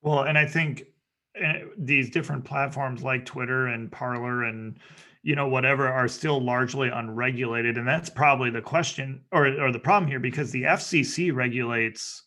Well, 0.00 0.24
and 0.24 0.36
I 0.36 0.46
think 0.46 0.86
Eh, 1.34 1.60
these 1.78 2.10
different 2.10 2.44
platforms 2.44 3.02
like 3.02 3.24
Twitter 3.24 3.68
and 3.68 3.90
Parler 3.90 4.44
and 4.44 4.78
you 5.22 5.34
know 5.34 5.48
whatever 5.48 5.88
are 5.88 6.08
still 6.08 6.42
largely 6.42 6.90
unregulated, 6.90 7.78
and 7.78 7.88
that's 7.88 8.10
probably 8.10 8.50
the 8.50 8.60
question 8.60 9.22
or 9.32 9.46
or 9.58 9.72
the 9.72 9.78
problem 9.78 10.10
here 10.10 10.20
because 10.20 10.50
the 10.50 10.64
FCC 10.64 11.34
regulates 11.34 12.22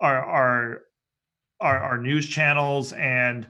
our 0.00 0.22
our 0.22 0.82
our, 1.60 1.78
our 1.78 1.98
news 1.98 2.28
channels 2.28 2.92
and 2.94 3.46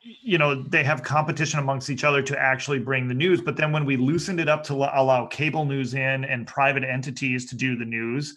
you 0.00 0.38
know 0.38 0.60
they 0.60 0.82
have 0.82 1.04
competition 1.04 1.60
amongst 1.60 1.88
each 1.88 2.02
other 2.02 2.20
to 2.20 2.36
actually 2.36 2.80
bring 2.80 3.06
the 3.06 3.14
news. 3.14 3.40
But 3.40 3.56
then 3.56 3.70
when 3.70 3.84
we 3.84 3.96
loosened 3.96 4.40
it 4.40 4.48
up 4.48 4.64
to 4.64 4.74
allow 4.74 5.26
cable 5.26 5.64
news 5.64 5.94
in 5.94 6.24
and 6.24 6.48
private 6.48 6.82
entities 6.82 7.46
to 7.50 7.54
do 7.54 7.76
the 7.76 7.84
news 7.84 8.34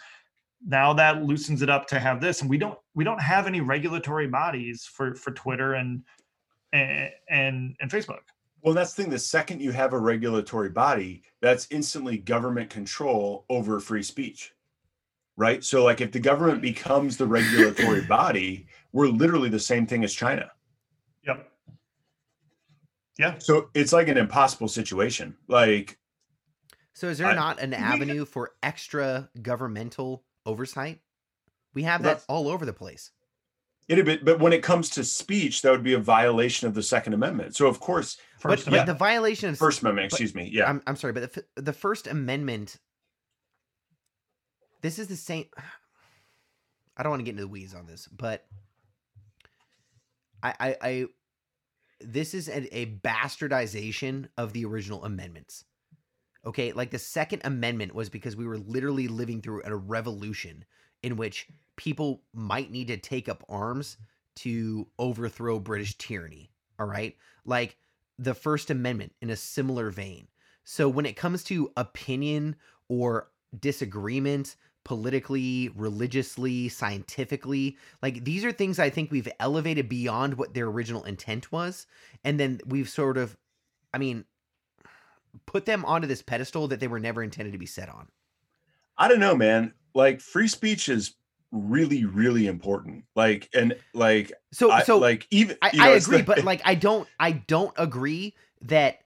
now 0.65 0.93
that 0.93 1.23
loosens 1.23 1.61
it 1.61 1.69
up 1.69 1.87
to 1.87 1.99
have 1.99 2.21
this 2.21 2.41
and 2.41 2.49
we 2.49 2.57
don't 2.57 2.77
we 2.95 3.03
don't 3.03 3.21
have 3.21 3.47
any 3.47 3.59
regulatory 3.61 4.27
bodies 4.27 4.85
for 4.85 5.13
for 5.15 5.31
twitter 5.31 5.73
and 5.73 6.03
and 6.71 7.09
and, 7.29 7.75
and 7.81 7.91
facebook 7.91 8.21
Well, 8.61 8.73
that's 8.73 8.93
the 8.93 9.03
thing. 9.03 9.11
The 9.11 9.19
second 9.19 9.61
you 9.61 9.71
have 9.73 9.91
a 9.93 9.99
regulatory 9.99 10.69
body, 10.69 11.21
that's 11.41 11.67
instantly 11.69 12.17
government 12.17 12.69
control 12.69 13.43
over 13.49 13.79
free 13.81 14.03
speech. 14.03 14.53
Right. 15.35 15.63
So, 15.65 15.83
like, 15.83 15.99
if 15.99 16.11
the 16.13 16.19
government 16.21 16.61
becomes 16.61 17.17
the 17.17 17.27
regulatory 17.27 18.01
body, 18.19 18.67
we're 18.93 19.07
literally 19.07 19.49
the 19.49 19.59
same 19.59 19.85
thing 19.85 20.03
as 20.05 20.13
China. 20.13 20.49
yep 21.27 21.51
yeah 23.19 23.35
So, 23.39 23.69
it's 23.73 23.91
like 23.93 24.07
an 24.07 24.17
impossible 24.17 24.67
situation. 24.69 25.35
Like, 25.47 25.97
So 26.93 27.07
is 27.09 27.17
there 27.17 27.27
I- 27.27 27.35
not 27.35 27.59
an 27.59 27.71
we- 27.71 27.75
avenue 27.75 28.25
for 28.25 28.51
extra 28.63 29.29
governmental 29.41 30.23
oversight? 30.45 30.99
We 31.73 31.83
have 31.83 32.03
that 32.03 32.23
all 32.27 32.47
over 32.49 32.65
the 32.65 32.73
place. 32.73 33.11
it 33.87 34.05
but, 34.05 34.23
but 34.23 34.39
when 34.39 34.53
it 34.53 34.61
comes 34.61 34.89
to 34.91 35.03
speech, 35.03 35.61
that 35.61 35.71
would 35.71 35.83
be 35.83 35.93
a 35.93 35.99
violation 35.99 36.67
of 36.67 36.73
the 36.73 36.83
Second 36.83 37.13
Amendment. 37.13 37.55
So, 37.55 37.67
of 37.67 37.79
course, 37.79 38.17
But, 38.41 38.59
first 38.59 38.69
but 38.69 38.85
the 38.85 38.93
violation 38.93 39.49
of 39.49 39.57
First 39.57 39.81
Amendment, 39.81 40.11
but- 40.11 40.19
excuse 40.19 40.35
me. 40.35 40.49
Yeah. 40.51 40.69
I'm, 40.69 40.81
I'm 40.85 40.95
sorry, 40.95 41.13
but 41.13 41.33
the, 41.33 41.61
the 41.61 41.73
First 41.73 42.07
Amendment. 42.07 42.77
This 44.81 44.99
is 44.99 45.07
the 45.07 45.15
same. 45.15 45.45
I 46.95 47.01
don't 47.01 47.09
want 47.09 47.21
to 47.21 47.23
get 47.23 47.31
into 47.31 47.41
the 47.41 47.47
weeds 47.47 47.73
on 47.73 47.87
this, 47.87 48.07
but 48.07 48.45
I, 50.43 50.53
I, 50.59 50.75
I 50.81 51.05
this 52.01 52.33
is 52.33 52.49
a, 52.49 52.77
a 52.77 52.85
bastardization 52.85 54.27
of 54.37 54.53
the 54.53 54.65
original 54.65 55.03
amendments. 55.03 55.65
Okay, 56.45 56.73
like 56.73 56.91
the 56.91 56.99
Second 56.99 57.41
Amendment 57.45 57.95
was 57.95 58.09
because 58.09 58.35
we 58.35 58.45
were 58.45 58.57
literally 58.57 59.07
living 59.07 59.41
through 59.41 59.61
a 59.63 59.75
revolution 59.75 60.65
in 61.01 61.15
which 61.15 61.47
people 61.77 62.23
might 62.33 62.71
need 62.71 62.87
to 62.87 62.97
take 62.97 63.29
up 63.29 63.43
arms 63.47 63.97
to 64.35 64.87
overthrow 64.99 65.59
British 65.59 65.97
tyranny. 65.97 66.51
All 66.79 66.85
right, 66.85 67.15
like 67.45 67.77
the 68.19 68.33
First 68.33 68.69
Amendment 68.69 69.13
in 69.21 69.29
a 69.29 69.35
similar 69.35 69.89
vein. 69.89 70.27
So 70.63 70.89
when 70.89 71.05
it 71.05 71.15
comes 71.15 71.43
to 71.45 71.71
opinion 71.77 72.55
or 72.89 73.29
disagreement, 73.59 74.55
politically, 74.83 75.69
religiously, 75.75 76.69
scientifically, 76.69 77.77
like 78.01 78.23
these 78.23 78.43
are 78.43 78.51
things 78.51 78.79
I 78.79 78.89
think 78.89 79.11
we've 79.11 79.31
elevated 79.39 79.87
beyond 79.87 80.35
what 80.35 80.53
their 80.53 80.67
original 80.67 81.03
intent 81.03 81.51
was. 81.51 81.87
And 82.23 82.39
then 82.39 82.59
we've 82.65 82.89
sort 82.89 83.17
of, 83.17 83.37
I 83.93 83.97
mean, 83.97 84.25
put 85.45 85.65
them 85.65 85.85
onto 85.85 86.07
this 86.07 86.21
pedestal 86.21 86.67
that 86.69 86.79
they 86.79 86.87
were 86.87 86.99
never 86.99 87.23
intended 87.23 87.51
to 87.51 87.57
be 87.57 87.65
set 87.65 87.89
on. 87.89 88.07
I 88.97 89.07
don't 89.07 89.19
know, 89.19 89.35
man. 89.35 89.73
Like, 89.93 90.21
free 90.21 90.47
speech 90.47 90.89
is 90.89 91.15
really, 91.51 92.03
really 92.05 92.47
important. 92.47 93.05
Like, 93.15 93.49
and 93.53 93.75
like, 93.93 94.31
So, 94.51 94.71
I, 94.71 94.83
so 94.83 94.97
like, 94.97 95.27
even, 95.31 95.57
I, 95.61 95.75
know, 95.75 95.83
I 95.83 95.89
agree, 95.89 96.17
the- 96.17 96.23
but 96.35 96.43
like 96.43 96.61
I 96.65 96.75
don't 96.75 97.07
I 97.19 97.31
don't 97.31 97.73
agree 97.77 98.35
that 98.63 98.99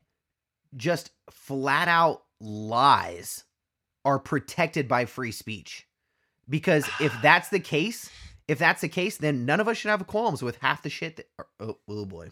just 0.75 1.11
flat 1.29 1.87
out 1.87 2.23
lies 2.39 3.43
are 4.05 4.19
protected 4.19 4.87
by 4.87 5.05
free 5.05 5.31
speech. 5.31 5.87
Because 6.49 6.89
if 6.99 7.13
that's 7.21 7.49
the 7.49 7.59
case, 7.59 8.09
if 8.47 8.57
that's 8.57 8.81
the 8.81 8.89
case, 8.89 9.17
then 9.17 9.45
none 9.45 9.59
of 9.59 9.67
us 9.67 9.77
should 9.77 9.91
have 9.91 10.07
qualms 10.07 10.41
with 10.41 10.57
half 10.57 10.81
the 10.81 10.89
shit 10.89 11.17
that 11.17 11.29
oh, 11.59 11.77
oh 11.87 12.05
boy. 12.05 12.31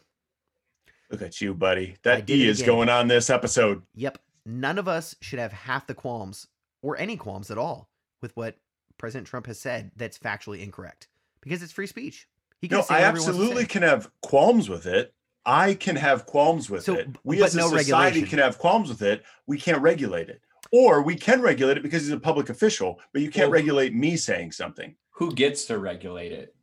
Look 1.11 1.21
at 1.21 1.41
you, 1.41 1.53
buddy. 1.53 1.95
That 2.03 2.25
did 2.25 2.37
E 2.39 2.43
it 2.43 2.49
is 2.49 2.61
again. 2.61 2.73
going 2.75 2.89
on 2.89 3.07
this 3.07 3.29
episode. 3.29 3.81
Yep. 3.95 4.17
None 4.45 4.77
of 4.77 4.87
us 4.87 5.15
should 5.21 5.39
have 5.39 5.51
half 5.51 5.87
the 5.87 5.93
qualms 5.95 6.47
or 6.81 6.97
any 6.97 7.17
qualms 7.17 7.49
at 7.51 7.57
all 7.57 7.89
with 8.21 8.35
what 8.35 8.55
President 8.97 9.27
Trump 9.27 9.47
has 9.47 9.59
said 9.59 9.91
that's 9.95 10.17
factually 10.17 10.61
incorrect. 10.61 11.07
Because 11.41 11.61
it's 11.61 11.71
free 11.73 11.87
speech. 11.87 12.27
He 12.61 12.67
can 12.67 12.77
No, 12.79 12.83
say 12.83 12.95
I 12.95 12.97
whatever 12.99 13.17
he 13.17 13.23
wants 13.23 13.25
to 13.25 13.31
absolutely 13.43 13.65
can 13.65 13.81
have 13.83 14.09
qualms 14.21 14.69
with 14.69 14.85
it. 14.85 15.13
I 15.45 15.75
can 15.75 15.95
have 15.95 16.25
qualms 16.25 16.69
with 16.69 16.83
So, 16.83 16.95
it. 16.95 17.07
We 17.23 17.43
as 17.43 17.53
a 17.53 17.59
no 17.59 17.67
society 17.69 17.91
regulation. 18.21 18.27
can 18.29 18.39
have 18.39 18.57
qualms 18.57 18.89
with 18.89 19.01
it. 19.03 19.23
We 19.45 19.59
can't 19.59 19.81
regulate 19.81 20.29
it. 20.29 20.41
Or 20.71 21.03
we 21.03 21.15
can 21.15 21.41
regulate 21.41 21.77
it 21.77 21.83
because 21.83 22.01
he's 22.03 22.11
a 22.11 22.19
public 22.19 22.49
official, 22.49 22.99
but 23.13 23.21
you 23.21 23.29
can't 23.29 23.49
Well- 23.49 23.59
regulate 23.59 23.93
me 23.93 24.17
saying 24.17 24.51
something. 24.53 24.95
who 25.11 25.33
gets 25.33 25.63
to 25.65 25.77
regulate 25.77 26.33
it 26.33 26.53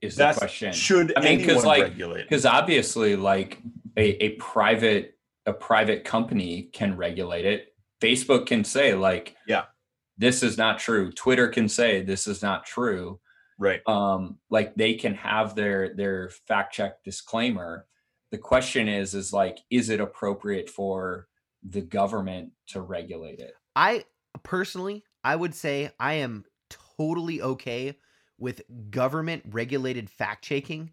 is 0.00 0.16
That's 0.16 0.36
the 0.36 0.40
question 0.40 0.72
should 0.72 1.12
I 1.16 1.20
mean, 1.22 1.38
'cause, 1.38 1.48
anyone 1.48 1.64
like- 1.66 1.82
regulate 1.84 2.20
it? 2.22 2.28
because 2.28 2.44
obviously 2.44 3.14
like 3.14 3.58
a, 3.96 4.24
a 4.24 4.28
private 4.36 5.18
a 5.46 5.52
private 5.52 6.04
company 6.04 6.70
can 6.72 6.96
regulate 6.96 7.44
it. 7.44 7.74
Facebook 8.00 8.46
can 8.46 8.62
say 8.64 8.94
like 8.94 9.36
Yeah. 9.46 9.64
this 10.18 10.42
is 10.42 10.56
not 10.56 10.78
true. 10.78 11.10
Twitter 11.12 11.48
can 11.48 11.68
say 11.68 12.02
this 12.02 12.26
is 12.26 12.42
not 12.42 12.64
true. 12.66 13.18
Right. 13.58 13.86
um 13.86 14.38
like 14.50 14.74
they 14.74 14.94
can 14.94 15.14
have 15.14 15.54
their 15.54 15.94
their 15.94 16.30
fact 16.30 16.72
check 16.74 17.02
disclaimer. 17.04 17.86
The 18.30 18.38
question 18.38 18.88
is 18.88 19.14
is 19.14 19.32
like 19.32 19.58
is 19.70 19.88
it 19.90 20.00
appropriate 20.00 20.68
for 20.70 21.28
the 21.62 21.80
government 21.82 22.52
to 22.68 22.80
regulate 22.80 23.38
it? 23.40 23.54
I 23.76 24.04
personally, 24.42 25.04
I 25.22 25.36
would 25.36 25.54
say 25.54 25.90
I 26.00 26.14
am 26.14 26.44
totally 26.96 27.40
okay 27.42 27.96
with 28.38 28.62
government 28.90 29.44
regulated 29.50 30.10
fact 30.10 30.44
checking, 30.44 30.90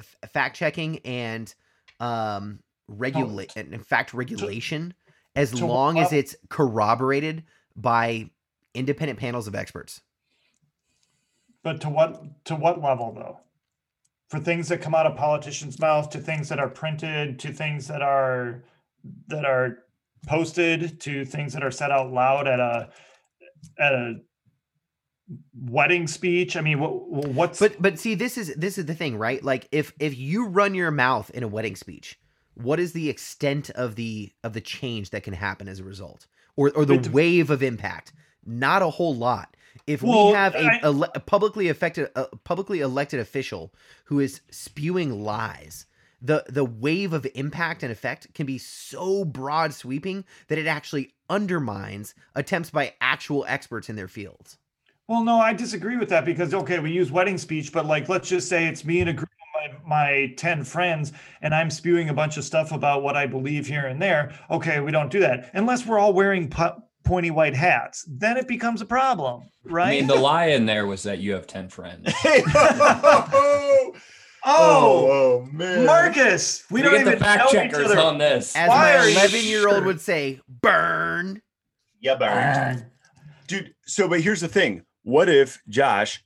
f- 0.00 0.16
fact 0.32 0.56
checking, 0.56 1.00
and 1.00 1.52
um, 2.00 2.60
regulate 2.88 3.52
and 3.56 3.72
in 3.74 3.82
fact 3.82 4.14
regulation 4.14 4.94
as 5.36 5.52
to 5.52 5.66
long 5.66 5.98
as 5.98 6.12
it's 6.12 6.34
corroborated 6.48 7.44
by 7.76 8.28
independent 8.74 9.18
panels 9.18 9.46
of 9.46 9.54
experts. 9.54 10.00
But 11.62 11.80
to 11.82 11.88
what 11.88 12.44
to 12.46 12.56
what 12.56 12.82
level 12.82 13.12
though? 13.12 13.40
For 14.28 14.38
things 14.38 14.68
that 14.68 14.82
come 14.82 14.94
out 14.94 15.06
of 15.06 15.16
politicians' 15.16 15.78
mouths, 15.78 16.08
to 16.08 16.18
things 16.18 16.48
that 16.50 16.58
are 16.58 16.68
printed, 16.68 17.38
to 17.40 17.52
things 17.52 17.86
that 17.88 18.02
are 18.02 18.64
that 19.28 19.44
are 19.44 19.84
posted 20.26 21.00
to 21.00 21.24
things 21.24 21.52
that 21.52 21.62
are 21.62 21.70
said 21.70 21.90
out 21.90 22.12
loud 22.12 22.46
at 22.46 22.60
a 22.60 22.90
at 23.78 23.92
a 23.92 24.14
wedding 25.54 26.06
speech 26.06 26.56
i 26.56 26.60
mean 26.60 26.78
what 26.80 27.08
what's 27.08 27.58
But 27.58 27.80
but 27.80 27.98
see, 27.98 28.14
this 28.14 28.38
is 28.38 28.54
this 28.54 28.78
is 28.78 28.86
the 28.86 28.94
thing, 28.94 29.16
right? 29.18 29.42
Like 29.42 29.68
if 29.72 29.92
if 29.98 30.16
you 30.16 30.46
run 30.46 30.74
your 30.74 30.90
mouth 30.90 31.30
in 31.30 31.42
a 31.42 31.48
wedding 31.48 31.76
speech, 31.76 32.18
what 32.54 32.80
is 32.80 32.92
the 32.92 33.08
extent 33.10 33.68
of 33.70 33.94
the 33.96 34.32
of 34.42 34.52
the 34.54 34.60
change 34.60 35.10
that 35.10 35.22
can 35.24 35.34
happen 35.34 35.68
as 35.68 35.80
a 35.80 35.84
result, 35.84 36.26
or 36.56 36.70
or 36.74 36.84
the 36.84 36.94
It- 36.94 37.08
wave 37.08 37.50
of 37.50 37.62
impact? 37.62 38.12
Not 38.46 38.80
a 38.82 38.88
whole 38.90 39.14
lot. 39.14 39.54
If 39.86 40.02
Well, 40.02 40.28
we 40.28 40.32
have 40.34 40.54
a, 40.54 40.58
I- 40.64 40.80
ele- 40.82 41.12
a 41.14 41.20
publicly 41.20 41.68
affected 41.68 42.10
a 42.16 42.24
publicly 42.44 42.80
elected 42.80 43.20
official 43.20 43.72
who 44.06 44.20
is 44.20 44.40
spewing 44.50 45.22
lies, 45.22 45.84
the 46.22 46.44
the 46.48 46.64
wave 46.64 47.12
of 47.12 47.26
impact 47.34 47.82
and 47.82 47.92
effect 47.92 48.32
can 48.34 48.46
be 48.46 48.56
so 48.58 49.24
broad 49.24 49.74
sweeping 49.74 50.24
that 50.48 50.58
it 50.58 50.66
actually 50.66 51.12
undermines 51.28 52.14
attempts 52.34 52.70
by 52.70 52.94
actual 53.00 53.44
experts 53.46 53.88
in 53.90 53.96
their 53.96 54.08
fields. 54.08 54.56
Well, 55.08 55.24
no, 55.24 55.40
I 55.40 55.54
disagree 55.54 55.96
with 55.96 56.10
that 56.10 56.26
because 56.26 56.52
okay, 56.52 56.78
we 56.80 56.92
use 56.92 57.10
wedding 57.10 57.38
speech, 57.38 57.72
but 57.72 57.86
like 57.86 58.10
let's 58.10 58.28
just 58.28 58.46
say 58.46 58.66
it's 58.66 58.84
me 58.84 59.00
and 59.00 59.08
a 59.08 59.14
group 59.14 59.30
of 59.30 59.72
my, 59.84 59.88
my 59.88 60.34
10 60.36 60.64
friends 60.64 61.12
and 61.40 61.54
I'm 61.54 61.70
spewing 61.70 62.10
a 62.10 62.14
bunch 62.14 62.36
of 62.36 62.44
stuff 62.44 62.72
about 62.72 63.02
what 63.02 63.16
I 63.16 63.26
believe 63.26 63.66
here 63.66 63.86
and 63.86 64.00
there. 64.00 64.34
Okay, 64.50 64.80
we 64.80 64.92
don't 64.92 65.10
do 65.10 65.20
that 65.20 65.50
unless 65.54 65.86
we're 65.86 65.98
all 65.98 66.12
wearing 66.12 66.50
po- 66.50 66.82
pointy 67.04 67.30
white 67.30 67.54
hats. 67.54 68.04
Then 68.06 68.36
it 68.36 68.46
becomes 68.46 68.82
a 68.82 68.84
problem, 68.84 69.48
right? 69.64 69.88
I 69.88 69.90
mean, 69.92 70.08
the 70.08 70.14
lie 70.14 70.48
in 70.48 70.66
there 70.66 70.86
was 70.86 71.04
that 71.04 71.20
you 71.20 71.32
have 71.32 71.46
10 71.46 71.70
friends. 71.70 72.12
Oh, 74.50 74.54
oh, 74.54 75.10
oh, 75.10 75.48
man. 75.52 75.84
Marcus, 75.84 76.64
we, 76.70 76.76
We, 76.76 76.82
don't 76.82 76.92
get 76.92 77.00
even 77.02 77.14
the 77.14 77.18
fact 77.18 77.40
know 77.40 77.46
each 77.46 77.70
checkers 77.70 77.90
other. 77.90 77.98
on 77.98 78.18
this. 78.18 78.54
As 78.54 78.68
Why 78.68 78.96
my 78.96 79.08
11 79.08 79.44
year 79.44 79.68
old 79.68 79.84
would 79.84 80.00
say, 80.00 80.40
burn. 80.48 81.42
Yeah, 82.00 82.14
burn, 82.14 82.86
dude 83.48 83.74
so 83.84 84.06
but 84.06 84.20
here's 84.20 84.40
the 84.40 84.48
thing 84.48 84.84
what 85.08 85.28
if 85.30 85.62
josh 85.70 86.22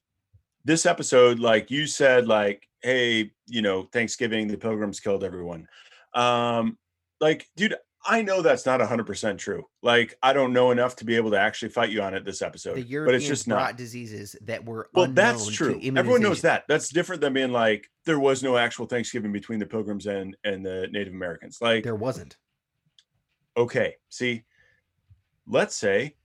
this 0.64 0.86
episode 0.86 1.38
like 1.38 1.70
you 1.70 1.86
said 1.86 2.26
like 2.26 2.68
hey 2.82 3.30
you 3.46 3.62
know 3.62 3.84
thanksgiving 3.92 4.48
the 4.48 4.56
pilgrims 4.56 4.98
killed 4.98 5.22
everyone. 5.22 5.68
Um 6.14 6.76
like 7.20 7.46
dude 7.56 7.76
i 8.04 8.20
know 8.22 8.42
that's 8.42 8.66
not 8.66 8.80
100% 8.80 9.38
true. 9.38 9.64
Like 9.84 10.16
i 10.20 10.32
don't 10.32 10.52
know 10.52 10.72
enough 10.72 10.96
to 10.96 11.04
be 11.04 11.14
able 11.14 11.30
to 11.30 11.38
actually 11.38 11.68
fight 11.68 11.90
you 11.90 12.02
on 12.02 12.12
it 12.14 12.24
this 12.24 12.42
episode 12.42 12.74
The 12.76 13.04
but 13.04 13.14
it's 13.14 13.26
just 13.26 13.46
not. 13.46 13.76
diseases 13.76 14.34
that 14.42 14.64
were 14.64 14.88
well 14.94 15.06
that's 15.06 15.46
true. 15.46 15.80
Everyone 15.96 16.20
knows 16.20 16.42
that. 16.42 16.64
That's 16.68 16.88
different 16.88 17.20
than 17.20 17.32
being 17.34 17.52
like 17.52 17.88
there 18.04 18.18
was 18.18 18.42
no 18.42 18.56
actual 18.56 18.86
thanksgiving 18.86 19.30
between 19.30 19.60
the 19.60 19.66
pilgrims 19.66 20.06
and 20.06 20.36
and 20.42 20.66
the 20.66 20.88
native 20.90 21.12
americans. 21.14 21.58
Like 21.60 21.84
There 21.84 21.94
wasn't. 21.94 22.36
okay 23.56 23.94
see 24.08 24.42
let's 25.46 25.76
say 25.76 26.16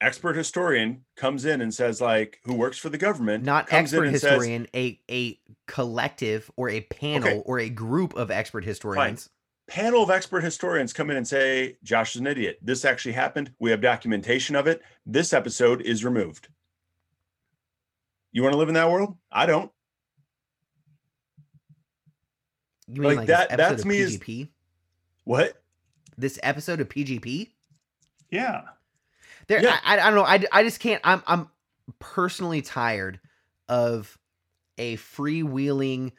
expert 0.00 0.36
historian 0.36 1.04
comes 1.16 1.44
in 1.44 1.60
and 1.60 1.74
says 1.74 2.00
like 2.00 2.40
who 2.44 2.54
works 2.54 2.78
for 2.78 2.88
the 2.88 2.98
government 2.98 3.42
Not 3.44 3.66
comes 3.66 3.92
in 3.92 3.98
expert 3.98 4.06
and 4.08 4.18
says- 4.20 4.30
historian, 4.32 4.66
a 4.74 5.00
a 5.10 5.40
collective 5.66 6.50
or 6.56 6.68
a 6.70 6.80
panel 6.82 7.28
Okay. 7.28 7.42
or 7.44 7.58
a 7.58 7.68
group 7.68 8.14
of 8.14 8.30
expert 8.30 8.64
historians. 8.64 9.28
panel 9.66 10.02
of 10.02 10.10
expert 10.10 10.42
historians 10.44 10.92
come 10.92 11.10
in 11.10 11.16
and 11.16 11.26
say 11.28 11.76
josh 11.82 12.14
is 12.14 12.20
an 12.20 12.26
idiot. 12.26 12.58
This 12.62 12.84
actually 12.84 13.12
happened. 13.12 13.52
We 13.58 13.70
have 13.70 13.80
documentation 13.80 14.54
of 14.56 14.66
it. 14.66 14.82
This 15.04 15.32
episode 15.32 15.82
is 15.82 16.04
removed. 16.04 16.48
You 18.32 18.42
want 18.42 18.52
to 18.52 18.58
live 18.58 18.68
in 18.68 18.74
that 18.74 18.90
world? 18.90 19.16
I 19.32 19.46
don't. 19.46 19.70
You 22.86 23.02
mean 23.02 23.08
Like 23.10 23.16
like, 23.18 23.26
that- 23.28 23.48
this 23.50 23.56
that 23.58 23.60
episode 23.72 23.82
to 23.82 23.88
me 23.88 24.02
of 24.02 24.08
is- 24.30 24.46
what? 25.24 25.62
This 26.16 26.38
episode 26.42 26.80
of 26.80 26.88
PGP? 26.88 27.50
Yeah. 28.30 28.62
There, 29.48 29.62
Yeah. 29.62 29.78
I, 29.84 29.98
I 29.98 30.10
don't 30.10 30.14
know. 30.14 30.24
I, 30.24 30.44
I 30.52 30.62
just 30.62 30.78
can't. 30.80 31.00
I'm 31.04 31.22
I'm 31.26 31.48
personally 31.98 32.62
tired 32.62 33.18
of 33.68 34.18
a 34.76 34.96
freewheeling, 34.98 36.12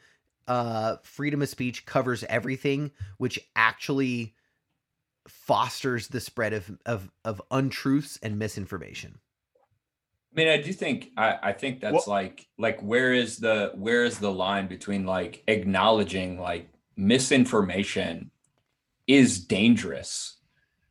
uh, 0.48 0.96
freedom 1.02 1.40
of 1.42 1.48
speech 1.48 1.86
covers 1.86 2.24
everything, 2.24 2.90
which 3.18 3.38
actually 3.56 4.34
fosters 5.28 6.08
the 6.08 6.20
spread 6.20 6.52
of 6.52 6.78
of 6.84 7.10
of 7.24 7.40
untruths 7.50 8.18
and 8.22 8.38
misinformation. 8.38 9.18
I 10.32 10.36
mean, 10.36 10.48
I 10.48 10.60
do 10.62 10.72
think 10.72 11.10
I, 11.16 11.38
I 11.42 11.52
think 11.52 11.80
that's 11.80 11.92
Well- 11.94 12.04
like 12.08 12.48
like 12.58 12.80
where 12.82 13.12
is 13.14 13.38
the 13.38 13.72
where 13.74 14.04
is 14.04 14.18
the 14.18 14.30
line 14.32 14.66
between 14.66 15.06
like 15.06 15.42
acknowledging 15.48 16.38
like 16.40 16.68
misinformation 16.96 18.30
is 19.06 19.44
dangerous, 19.44 20.36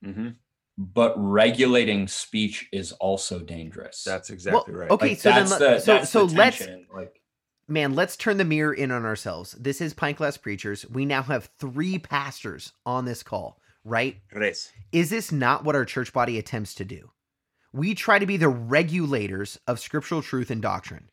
Mhm. 0.04 0.36
But 0.82 1.14
regulating 1.18 2.08
speech 2.08 2.70
is 2.72 2.94
also 2.94 3.40
dangerous. 3.40 4.02
that's 4.04 4.30
exactly 4.30 4.74
right 4.74 4.90
okay. 4.90 5.10
Like, 5.10 5.20
so 5.20 5.30
then 5.30 5.40
that's 5.40 5.52
let- 5.52 5.60
the, 5.60 5.80
so- 5.80 5.94
that's 5.96 6.10
so 6.10 6.26
the 6.26 6.36
let's- 6.36 6.68
like 6.94 7.22
man, 7.68 7.94
let's 7.96 8.16
turn 8.16 8.38
the 8.38 8.46
mirror 8.46 8.74
in 8.74 8.90
on 8.90 9.06
ourselves. 9.06 9.52
This 9.60 9.82
is 9.82 9.94
Pint 9.94 10.18
Glass 10.18 10.38
Preachers. 10.38 10.88
We 10.90 11.06
now 11.06 11.22
have 11.24 11.50
three 11.60 12.00
pastors 12.00 12.72
on 12.86 13.06
this 13.06 13.22
call, 13.24 13.60
right? 13.84 14.18
Res. 14.34 14.72
Is 14.92 15.10
this 15.12 15.32
not 15.32 15.64
what 15.66 15.76
our 15.76 15.86
church 15.86 16.12
body 16.14 16.40
attempts 16.40 16.74
to 16.76 16.86
do? 16.86 17.12
We 17.74 17.94
try 17.94 18.18
to 18.18 18.26
be 18.26 18.38
the 18.38 18.50
regulators 18.50 19.60
of 19.68 19.80
scriptural 19.80 20.22
truth 20.24 20.50
and 20.50 20.62
doctrine, 20.62 21.10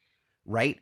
right? 0.46 0.78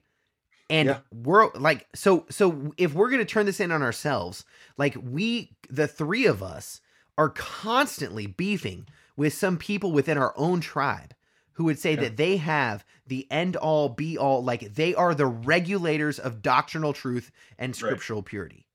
And 0.70 0.90
Yeah. 0.90 0.98
we're 1.12 1.50
like, 1.54 1.86
so, 1.94 2.26
so 2.30 2.72
if 2.76 2.94
we're 2.94 3.08
going 3.10 3.18
to 3.18 3.24
turn 3.24 3.44
this 3.46 3.58
in 3.60 3.72
on 3.72 3.82
ourselves, 3.82 4.44
like 4.78 4.94
we, 5.02 5.56
the 5.68 5.88
three 5.88 6.26
of 6.26 6.42
us, 6.42 6.80
are 7.16 7.28
constantly 7.30 8.26
beefing 8.26 8.86
with 9.16 9.32
some 9.32 9.56
people 9.56 9.92
within 9.92 10.18
our 10.18 10.32
own 10.36 10.60
tribe 10.60 11.14
who 11.52 11.64
would 11.64 11.78
say 11.78 11.94
Yeah. 11.94 12.00
that 12.00 12.16
they 12.16 12.36
have 12.38 12.84
the 13.06 13.30
end 13.30 13.54
all 13.56 13.88
be 13.88 14.18
all, 14.18 14.42
like 14.42 14.74
they 14.74 14.94
are 14.94 15.14
the 15.14 15.26
regulators 15.26 16.18
of 16.18 16.42
doctrinal 16.42 16.92
truth 16.92 17.30
and 17.58 17.76
scriptural 17.76 18.22
purity. 18.22 18.66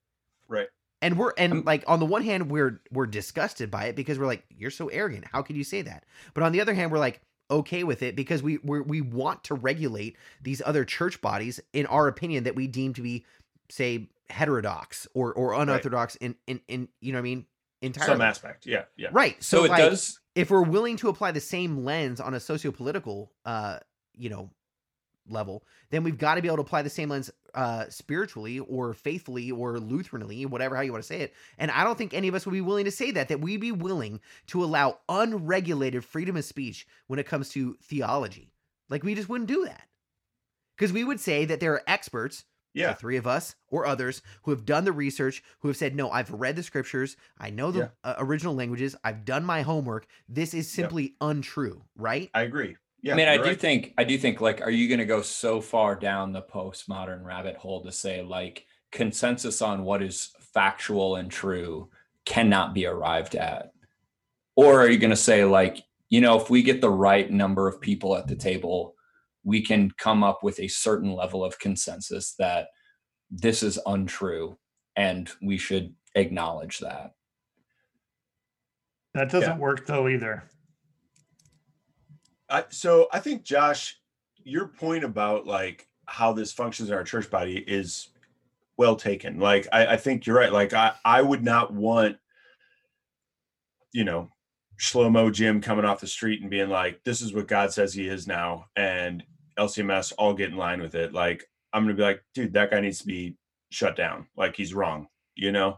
Right. 0.47 0.67
And 1.01 1.17
we're 1.17 1.33
and 1.37 1.53
Um, 1.53 1.63
like 1.65 1.83
on 1.87 1.99
the 1.99 2.05
one 2.05 2.23
hand 2.23 2.49
we're 2.49 2.81
we're 2.91 3.05
disgusted 3.07 3.69
by 3.71 3.85
it 3.85 3.95
because 3.95 4.17
we're 4.19 4.27
like 4.27 4.45
you're 4.49 4.71
so 4.71 4.87
arrogant. 4.87 5.25
How 5.31 5.41
could 5.41 5.55
you 5.57 5.63
say 5.63 5.81
that? 5.81 6.05
But 6.33 6.43
on 6.43 6.51
the 6.51 6.61
other 6.61 6.73
hand 6.73 6.91
we're 6.91 6.99
like 6.99 7.21
okay 7.51 7.83
with 7.83 8.03
it 8.03 8.15
because 8.15 8.43
we 8.43 8.59
we 8.63 8.79
we 8.81 9.01
want 9.01 9.43
to 9.45 9.55
regulate 9.55 10.15
these 10.41 10.61
other 10.65 10.85
church 10.85 11.19
bodies 11.19 11.59
in 11.73 11.85
our 11.87 12.07
opinion 12.07 12.43
that 12.45 12.55
we 12.55 12.67
deem 12.67 12.93
to 12.93 13.01
be 13.01 13.25
say 13.69 14.07
heterodox 14.29 15.07
or 15.13 15.33
or 15.33 15.53
unorthodox 15.53 16.15
in 16.17 16.35
in 16.47 16.61
in 16.67 16.87
you 17.01 17.11
know 17.11 17.17
what 17.17 17.21
i 17.21 17.23
mean 17.23 17.45
entirely. 17.81 18.13
some 18.13 18.21
aspect 18.21 18.65
yeah 18.65 18.83
yeah. 18.97 19.09
Right 19.11 19.41
so, 19.43 19.59
so, 19.59 19.63
it 19.65 19.69
like, 19.71 19.79
does 19.79 20.19
if 20.35 20.51
we're 20.51 20.63
willing 20.63 20.97
to 20.97 21.09
apply 21.09 21.31
the 21.31 21.39
same 21.39 21.83
lens 21.83 22.19
on 22.19 22.33
a 22.33 22.39
socio-political 22.39 23.31
uh 23.45 23.79
you 24.15 24.29
know 24.29 24.49
level 25.27 25.63
then 25.91 26.03
we've 26.03 26.17
got 26.17 26.35
to 26.35 26.41
be 26.41 26.47
able 26.47 26.57
to 26.57 26.61
apply 26.61 26.81
the 26.81 26.89
same 26.89 27.09
lens 27.09 27.29
uh 27.53 27.85
spiritually 27.89 28.59
or 28.59 28.93
faithfully 28.93 29.51
or 29.51 29.79
lutheranly 29.79 30.45
whatever 30.45 30.75
how 30.75 30.81
you 30.81 30.91
want 30.91 31.03
to 31.03 31.07
say 31.07 31.21
it. 31.21 31.33
And 31.57 31.71
i 31.71 31.83
don't 31.83 31.97
think 31.97 32.13
any 32.13 32.27
of 32.27 32.35
us 32.35 32.45
would 32.45 32.53
be 32.53 32.61
willing 32.61 32.85
to 32.85 32.91
say 32.91 33.11
that 33.11 33.29
that 33.29 33.41
we'd 33.41 33.61
be 33.61 33.71
willing 33.71 34.19
to 34.47 34.63
allow 34.63 34.99
unregulated 35.07 36.03
freedom 36.03 36.35
of 36.35 36.45
speech 36.45 36.87
when 37.07 37.19
it 37.19 37.27
comes 37.27 37.49
to 37.49 37.77
theology. 37.83 38.51
Like 38.89 39.03
we 39.03 39.15
just 39.15 39.29
wouldn't 39.29 39.47
do 39.47 39.65
that. 39.65 39.83
Because 40.77 40.93
we 40.93 41.03
would 41.03 41.19
say 41.19 41.45
that 41.45 41.59
there 41.59 41.73
are 41.73 41.83
experts 41.87 42.45
yeah. 42.73 42.89
the 42.89 42.95
three 42.95 43.17
of 43.17 43.27
us 43.27 43.55
or 43.69 43.85
others 43.85 44.21
who 44.43 44.51
have 44.51 44.65
done 44.65 44.85
the 44.85 44.91
research 44.91 45.43
who 45.59 45.67
have 45.67 45.77
said 45.77 45.95
no 45.95 46.09
i've 46.11 46.31
read 46.31 46.55
the 46.55 46.63
scriptures. 46.63 47.17
I 47.37 47.49
know 47.49 47.71
the 47.71 47.79
Yeah. 47.79 47.87
uh, 48.03 48.15
original 48.19 48.55
languages. 48.55 48.95
I've 49.03 49.25
done 49.25 49.43
my 49.43 49.61
homework. 49.61 50.07
This 50.27 50.53
is 50.53 50.69
Yeah. 50.77 50.83
simply 50.83 51.15
untrue 51.21 51.83
right? 51.95 52.29
I 52.33 52.41
agree. 52.43 52.75
Yeah 53.01 53.13
I 53.13 53.17
mean, 53.17 53.27
I 53.29 53.33
you're 53.35 53.43
do 53.43 53.49
right. 53.51 53.59
think 53.59 53.93
I 53.97 54.03
do 54.03 54.17
think 54.17 54.41
like, 54.41 54.61
are 54.61 54.69
you 54.71 54.87
going 54.87 54.99
to 54.99 55.05
go 55.05 55.21
so 55.21 55.61
far 55.61 55.95
down 55.95 56.31
the 56.33 56.41
postmodern 56.41 57.23
rabbit 57.23 57.55
hole 57.55 57.83
to 57.83 57.91
say 57.91 58.21
like 58.23 58.65
consensus 58.91 59.61
on 59.61 59.83
what 59.83 60.01
is 60.01 60.31
factual 60.53 61.15
and 61.15 61.31
true 61.31 61.89
cannot 62.25 62.73
be 62.73 62.85
arrived 62.85 63.35
at, 63.35 63.71
or 64.55 64.81
are 64.81 64.89
you 64.89 64.97
going 64.97 65.09
to 65.11 65.15
say 65.15 65.45
like, 65.45 65.83
you 66.09 66.21
know, 66.21 66.39
if 66.39 66.49
we 66.49 66.61
get 66.63 66.81
the 66.81 66.89
right 66.89 67.31
number 67.31 67.67
of 67.67 67.79
people 67.79 68.15
at 68.17 68.27
the 68.27 68.35
table, 68.35 68.95
we 69.43 69.61
can 69.61 69.91
come 69.97 70.23
up 70.23 70.43
with 70.43 70.59
a 70.59 70.67
certain 70.67 71.13
level 71.13 71.43
of 71.43 71.59
consensus 71.59 72.35
that 72.39 72.67
this 73.31 73.63
is 73.63 73.79
untrue, 73.85 74.57
and 74.95 75.29
we 75.41 75.57
should 75.57 75.93
acknowledge 76.15 76.79
that. 76.79 77.13
That 79.13 79.31
doesn't 79.31 79.59
work 79.59 79.85
though 79.85 80.07
either. 80.07 80.43
I, 82.49 82.65
so 82.69 83.07
I 83.11 83.19
think 83.19 83.43
Josh, 83.43 83.99
your 84.43 84.67
point 84.67 85.03
about 85.03 85.45
like 85.45 85.87
how 86.05 86.33
this 86.33 86.51
functions 86.51 86.89
in 86.89 86.95
our 86.95 87.03
church 87.03 87.29
body 87.29 87.63
is 87.67 88.09
well 88.77 88.95
taken. 88.95 89.39
Like 89.39 89.67
I, 89.71 89.87
I 89.87 89.97
think 89.97 90.25
you're 90.25 90.37
right. 90.37 90.51
Like 90.51 90.73
I, 90.73 90.93
I 91.05 91.21
would 91.21 91.43
not 91.43 91.73
want, 91.73 92.17
you 93.93 94.03
know, 94.03 94.31
Shlomo 94.79 95.31
Jim 95.31 95.61
coming 95.61 95.85
off 95.85 95.99
the 95.99 96.07
street 96.07 96.41
and 96.41 96.49
being 96.49 96.69
like, 96.69 97.03
"This 97.03 97.21
is 97.21 97.33
what 97.33 97.47
God 97.47 97.73
says 97.73 97.93
He 97.93 98.07
is 98.07 98.27
now," 98.27 98.65
and 98.75 99.23
LCMS 99.57 100.13
all 100.17 100.33
get 100.33 100.51
in 100.51 100.57
line 100.57 100.81
with 100.81 100.95
it. 100.95 101.13
Like 101.13 101.45
I'm 101.73 101.83
gonna 101.83 101.93
be 101.93 102.03
like, 102.03 102.23
dude, 102.33 102.53
that 102.53 102.71
guy 102.71 102.79
needs 102.79 102.99
to 102.99 103.07
be 103.07 103.35
shut 103.69 103.95
down. 103.95 104.27
Like 104.35 104.55
he's 104.55 104.73
wrong. 104.73 105.07
You 105.35 105.51
know. 105.51 105.77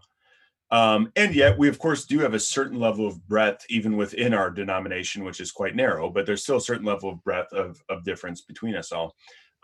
Um, 0.70 1.12
and 1.18 1.36
yet, 1.36 1.58
we 1.58 1.68
of 1.68 1.80
course 1.80 2.06
do 2.06 2.20
have 2.20 2.34
a 2.34 2.40
certain 2.40 2.80
level 2.80 3.06
of 3.06 3.28
breadth 3.28 3.66
even 3.70 3.98
within 3.98 4.34
our 4.34 4.50
denomination, 4.50 5.26
which 5.26 5.42
is 5.42 5.52
quite 5.52 5.76
narrow. 5.76 6.10
But 6.10 6.26
there's 6.26 6.44
still 6.44 6.58
a 6.58 6.62
certain 6.62 6.86
level 6.86 7.10
of 7.10 7.24
breadth 7.24 7.52
of 7.54 7.82
of 7.90 8.06
difference 8.06 8.42
between 8.42 8.76
us 8.76 8.92
all, 8.92 9.16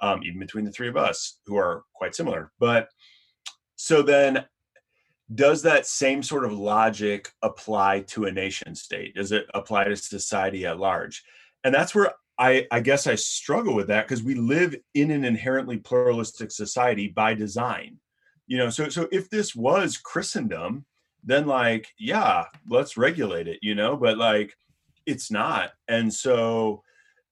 um, 0.01 0.21
even 0.23 0.39
between 0.39 0.65
the 0.65 0.71
three 0.71 0.89
of 0.89 0.97
us 0.97 1.39
who 1.45 1.57
are 1.57 1.83
quite 1.93 2.13
similar. 2.15 2.51
But 2.59 2.89
so 3.77 4.01
then, 4.01 4.45
does 5.33 5.61
that 5.63 5.85
same 5.85 6.23
sort 6.23 6.45
of 6.45 6.53
logic 6.53 7.31
apply 7.41 8.01
to 8.07 8.25
a 8.25 8.31
nation 8.31 8.75
state? 8.75 9.15
Does 9.15 9.31
it 9.31 9.45
apply 9.53 9.85
to 9.85 9.95
society 9.95 10.65
at 10.65 10.79
large? 10.79 11.23
And 11.63 11.73
that's 11.73 11.93
where 11.93 12.13
I, 12.39 12.67
I 12.71 12.79
guess 12.79 13.07
I 13.07 13.15
struggle 13.15 13.75
with 13.75 13.87
that 13.87 14.07
because 14.07 14.23
we 14.23 14.35
live 14.35 14.75
in 14.93 15.11
an 15.11 15.25
inherently 15.25 15.77
pluralistic 15.77 16.51
society 16.51 17.07
by 17.07 17.33
design. 17.33 17.99
You 18.45 18.57
know, 18.57 18.69
so 18.69 18.87
so 18.87 19.09
if 19.11 19.29
this 19.29 19.53
was 19.53 19.97
Christendom, 19.97 20.85
then 21.23 21.45
like, 21.45 21.89
yeah, 21.99 22.45
let's 22.69 22.95
regulate 22.95 23.49
it, 23.49 23.59
you 23.61 23.75
know, 23.75 23.97
but 23.97 24.17
like 24.17 24.55
it's 25.05 25.29
not. 25.29 25.71
And 25.89 26.13
so 26.13 26.83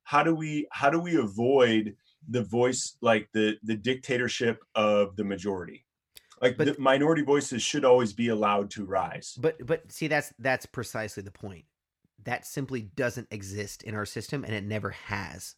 how 0.03 0.23
do 0.23 0.35
we 0.35 0.67
how 0.71 0.89
do 0.89 0.99
we 0.99 1.15
avoid 1.17 1.95
the 2.27 2.43
voice 2.43 2.97
like 3.01 3.29
the 3.33 3.57
the 3.63 3.75
dictatorship 3.75 4.61
of 4.73 5.15
the 5.15 5.23
majority? 5.23 5.84
Like 6.41 6.57
But- 6.57 6.67
the 6.67 6.75
minority 6.79 7.21
voices 7.21 7.61
should 7.61 7.85
always 7.85 8.13
be 8.13 8.29
allowed 8.29 8.69
to 8.71 8.85
rise. 8.85 9.37
But 9.39 9.65
but 9.65 9.91
see 9.91 10.07
that's 10.07 10.33
that's 10.39 10.65
precisely 10.65 11.23
the 11.23 11.31
point. 11.31 11.65
That 12.23 12.45
simply 12.45 12.81
doesn't 12.81 13.27
exist 13.31 13.83
in 13.83 13.93
our 13.95 14.05
system 14.05 14.43
and 14.43 14.53
it 14.53 14.63
never 14.63 14.89
has 14.89 15.55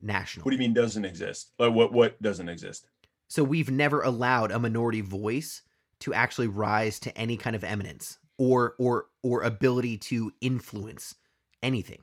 national 0.00 0.44
What 0.44 0.50
do 0.50 0.56
you 0.56 0.60
mean 0.60 0.74
doesn't 0.74 1.04
exist? 1.04 1.52
Like 1.58 1.72
what 1.72 1.92
what 1.92 2.20
doesn't 2.22 2.48
exist? 2.48 2.86
So 3.28 3.42
we've 3.42 3.70
never 3.70 4.02
allowed 4.02 4.50
a 4.50 4.58
minority 4.58 5.00
voice 5.00 5.62
to 6.00 6.14
actually 6.14 6.48
rise 6.48 6.98
to 7.00 7.16
any 7.18 7.36
kind 7.36 7.56
of 7.56 7.64
eminence 7.64 8.18
or 8.38 8.74
or 8.78 9.06
or 9.22 9.42
ability 9.42 9.98
to 9.98 10.32
influence 10.40 11.14
anything. 11.62 12.02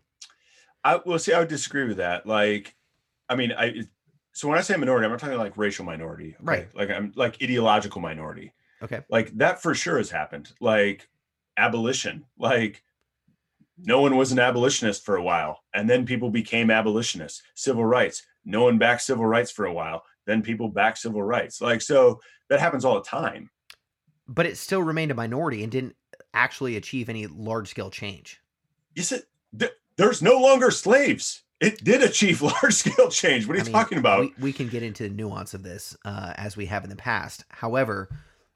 I 0.83 0.99
will 1.05 1.19
see. 1.19 1.33
I 1.33 1.39
would 1.39 1.47
disagree 1.47 1.87
with 1.87 1.97
that. 1.97 2.25
Like, 2.25 2.75
I 3.29 3.35
mean, 3.35 3.51
I. 3.51 3.83
So 4.33 4.47
when 4.47 4.57
I 4.57 4.61
say 4.61 4.75
minority, 4.77 5.05
I'm 5.05 5.11
not 5.11 5.19
talking 5.19 5.37
like 5.37 5.57
racial 5.57 5.85
minority, 5.85 6.35
okay? 6.35 6.43
Right. 6.43 6.75
Like 6.75 6.89
I'm 6.89 7.11
like 7.15 7.41
ideological 7.43 8.01
minority. 8.01 8.53
Okay. 8.81 9.01
Like 9.09 9.35
that 9.37 9.61
for 9.61 9.75
sure 9.75 9.97
has 9.97 10.09
happened. 10.09 10.51
Like 10.61 11.07
abolition. 11.57 12.25
Like 12.37 12.83
no 13.77 14.01
one 14.01 14.15
was 14.15 14.31
an 14.31 14.39
abolitionist 14.39 15.03
for 15.05 15.15
a 15.17 15.23
while, 15.23 15.59
and 15.73 15.89
then 15.89 16.05
people 16.05 16.29
became 16.29 16.71
abolitionists. 16.71 17.41
Civil 17.55 17.85
rights. 17.85 18.23
No 18.45 18.63
one 18.63 18.77
backed 18.77 19.01
civil 19.03 19.25
rights 19.25 19.51
for 19.51 19.65
a 19.65 19.73
while, 19.73 20.03
then 20.25 20.41
people 20.41 20.67
back 20.69 20.97
civil 20.97 21.21
rights. 21.23 21.61
Like 21.61 21.81
so 21.81 22.21
that 22.49 22.59
happens 22.59 22.85
all 22.85 22.95
the 22.95 23.01
time. 23.07 23.49
But 24.27 24.45
it 24.45 24.57
still 24.57 24.81
remained 24.81 25.11
a 25.11 25.15
minority 25.15 25.61
and 25.63 25.71
didn't 25.71 25.95
actually 26.33 26.77
achieve 26.77 27.09
any 27.09 27.27
large 27.27 27.67
scale 27.69 27.89
change. 27.91 28.39
Is 28.95 29.11
it? 29.11 29.25
th- 29.59 29.73
There's 29.97 30.21
no 30.21 30.39
longer 30.39 30.71
slaves. 30.71 31.43
It 31.61 31.83
did 31.83 32.01
achieve 32.03 32.41
large 32.41 32.73
scale 32.73 33.09
change. 33.09 33.47
What 33.47 33.53
are 33.55 33.57
you 33.59 33.61
I 33.63 33.65
mean, 33.65 33.73
talking 33.73 33.97
about? 33.99 34.19
We, 34.21 34.33
we 34.39 34.53
can 34.53 34.67
get 34.67 34.83
into 34.83 35.03
the 35.03 35.09
nuance 35.13 35.53
of 35.53 35.63
this 35.63 35.95
uh, 36.03 36.33
as 36.35 36.57
we 36.57 36.65
have 36.65 36.83
in 36.83 36.89
the 36.89 36.95
past. 36.95 37.45
However, 37.49 38.09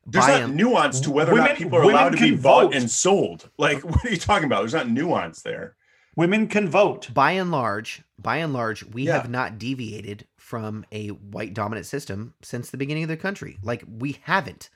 There's 0.05 0.25
by 0.25 0.31
not 0.31 0.41
and- 0.41 0.55
nuance 0.55 0.99
to 1.01 1.11
whether 1.11 1.31
or 1.31 1.37
not 1.37 1.55
people 1.55 1.77
are 1.79 1.83
allowed 1.83 2.09
to 2.09 2.17
be 2.17 2.31
can 2.31 2.41
bought 2.41 2.73
and 2.75 2.89
sold. 2.89 3.49
Like, 3.57 3.83
what 3.85 4.03
are 4.03 4.09
you 4.09 4.17
talking 4.17 4.45
about? 4.45 4.61
There's 4.61 4.73
not 4.73 4.89
nuance 4.89 5.41
there. 5.43 5.75
Women 6.17 6.47
can 6.47 6.67
vote. 6.69 7.13
by 7.13 7.31
and 7.33 7.51
large, 7.51 8.01
by 8.17 8.37
and 8.37 8.53
large, 8.53 8.83
we 8.85 9.03
Yeah. 9.03 9.17
have 9.21 9.29
not 9.29 9.57
deviated 9.59 10.25
from 10.37 10.85
a 10.91 11.09
white 11.09 11.53
dominant 11.53 11.85
system 11.85 12.33
since 12.41 12.69
the 12.69 12.77
beginning 12.77 13.03
of 13.03 13.09
the 13.09 13.17
country. 13.17 13.57
Like 13.61 13.83
we 13.87 14.17
haven't. 14.23 14.69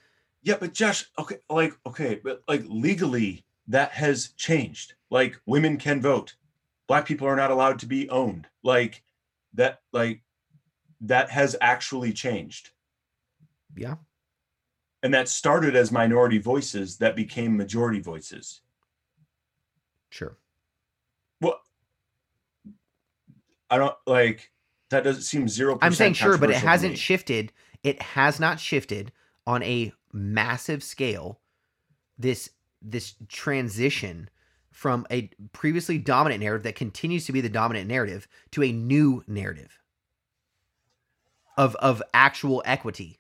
Yeah, 0.44 0.58
but 0.60 0.74
Josh, 0.74 1.06
okay, 1.18 1.38
like, 1.50 1.74
okay, 1.86 2.20
but 2.24 2.44
like 2.48 2.64
legally, 2.68 3.44
that 3.68 3.92
has 3.92 4.30
changed. 4.38 4.94
Like, 5.10 5.40
women 5.46 5.78
can 5.78 6.02
vote. 6.02 6.36
Black 6.90 7.06
people 7.06 7.28
are 7.28 7.36
not 7.36 7.52
allowed 7.52 7.80
to 7.80 7.86
be 7.86 8.10
owned. 8.10 8.48
Like, 8.64 9.04
that, 9.54 9.82
like, 9.94 10.24
that 11.02 11.30
has 11.30 11.56
actually 11.62 12.12
changed. 12.12 12.72
Yeah. 13.78 13.96
And 15.04 15.14
that 15.14 15.30
started 15.30 15.76
as 15.76 15.92
minority 15.92 16.40
voices 16.40 16.98
that 16.98 17.16
became 17.16 17.56
majority 17.56 18.02
voices. 18.02 18.62
Sure. 20.10 20.36
Well, 21.40 21.62
I 23.70 23.78
don't 23.78 23.96
like 24.08 24.52
that. 24.90 25.04
Doesn't 25.04 25.22
seem 25.22 25.48
zero. 25.48 25.78
I'm 25.82 25.94
saying 25.94 26.14
sure, 26.14 26.40
but 26.40 26.50
it 26.50 26.56
hasn't 26.56 26.98
shifted. 26.98 27.54
It 27.84 28.02
has 28.02 28.40
not 28.40 28.60
shifted 28.60 29.12
on 29.46 29.62
a 29.62 29.94
massive 30.12 30.84
scale. 30.84 31.40
This 32.18 32.50
this 32.82 33.14
transition 33.28 34.30
from 34.80 35.06
a 35.12 35.30
previously 35.52 35.98
dominant 35.98 36.42
narrative 36.42 36.64
that 36.64 36.74
continues 36.74 37.26
to 37.26 37.34
be 37.34 37.42
the 37.42 37.50
dominant 37.50 37.86
narrative 37.86 38.30
to 38.50 38.64
a 38.64 38.72
new 38.72 39.22
narrative 39.28 39.78
of 41.58 41.76
of 41.76 42.02
actual 42.14 42.64
equity 42.66 43.20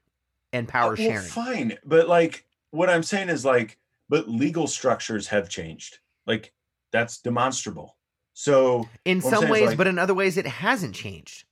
and 0.53 0.69
power 0.69 0.93
Uh, 0.93 0.95
well, 0.97 1.09
sharing. 1.09 1.27
Fine, 1.27 1.77
but 1.83 2.07
like 2.07 2.45
what 2.71 2.89
I'm 2.89 3.03
saying 3.03 3.27
is 3.27 3.43
like, 3.43 3.77
but 4.07 4.29
legal 4.29 4.67
structures 4.67 5.27
have 5.27 5.49
changed. 5.49 5.99
Like 6.25 6.53
that's 6.91 7.17
demonstrable. 7.17 7.97
So 8.33 8.87
in 9.03 9.19
some 9.19 9.49
ways, 9.49 9.67
like- 9.67 9.77
but 9.77 9.87
in 9.87 9.99
other 9.99 10.13
ways, 10.13 10.37
it 10.37 10.47
hasn't 10.47 10.95
changed. 10.95 11.43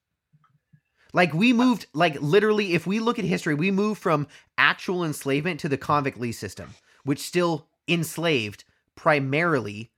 Like 1.11 1.33
we 1.33 1.51
moved, 1.51 1.87
like 1.91 2.15
literally, 2.21 2.73
if 2.75 2.87
we 2.87 3.01
look 3.01 3.19
at 3.19 3.25
history, 3.25 3.55
we 3.55 3.71
moved 3.71 4.01
from 4.01 4.25
actual 4.57 5.03
enslavement 5.03 5.59
to 5.59 5.67
the 5.67 5.77
convict 5.77 6.17
lease 6.17 6.39
system, 6.39 6.75
which 7.03 7.19
still 7.19 7.67
enslaved 7.89 8.63
primarily 8.95 9.91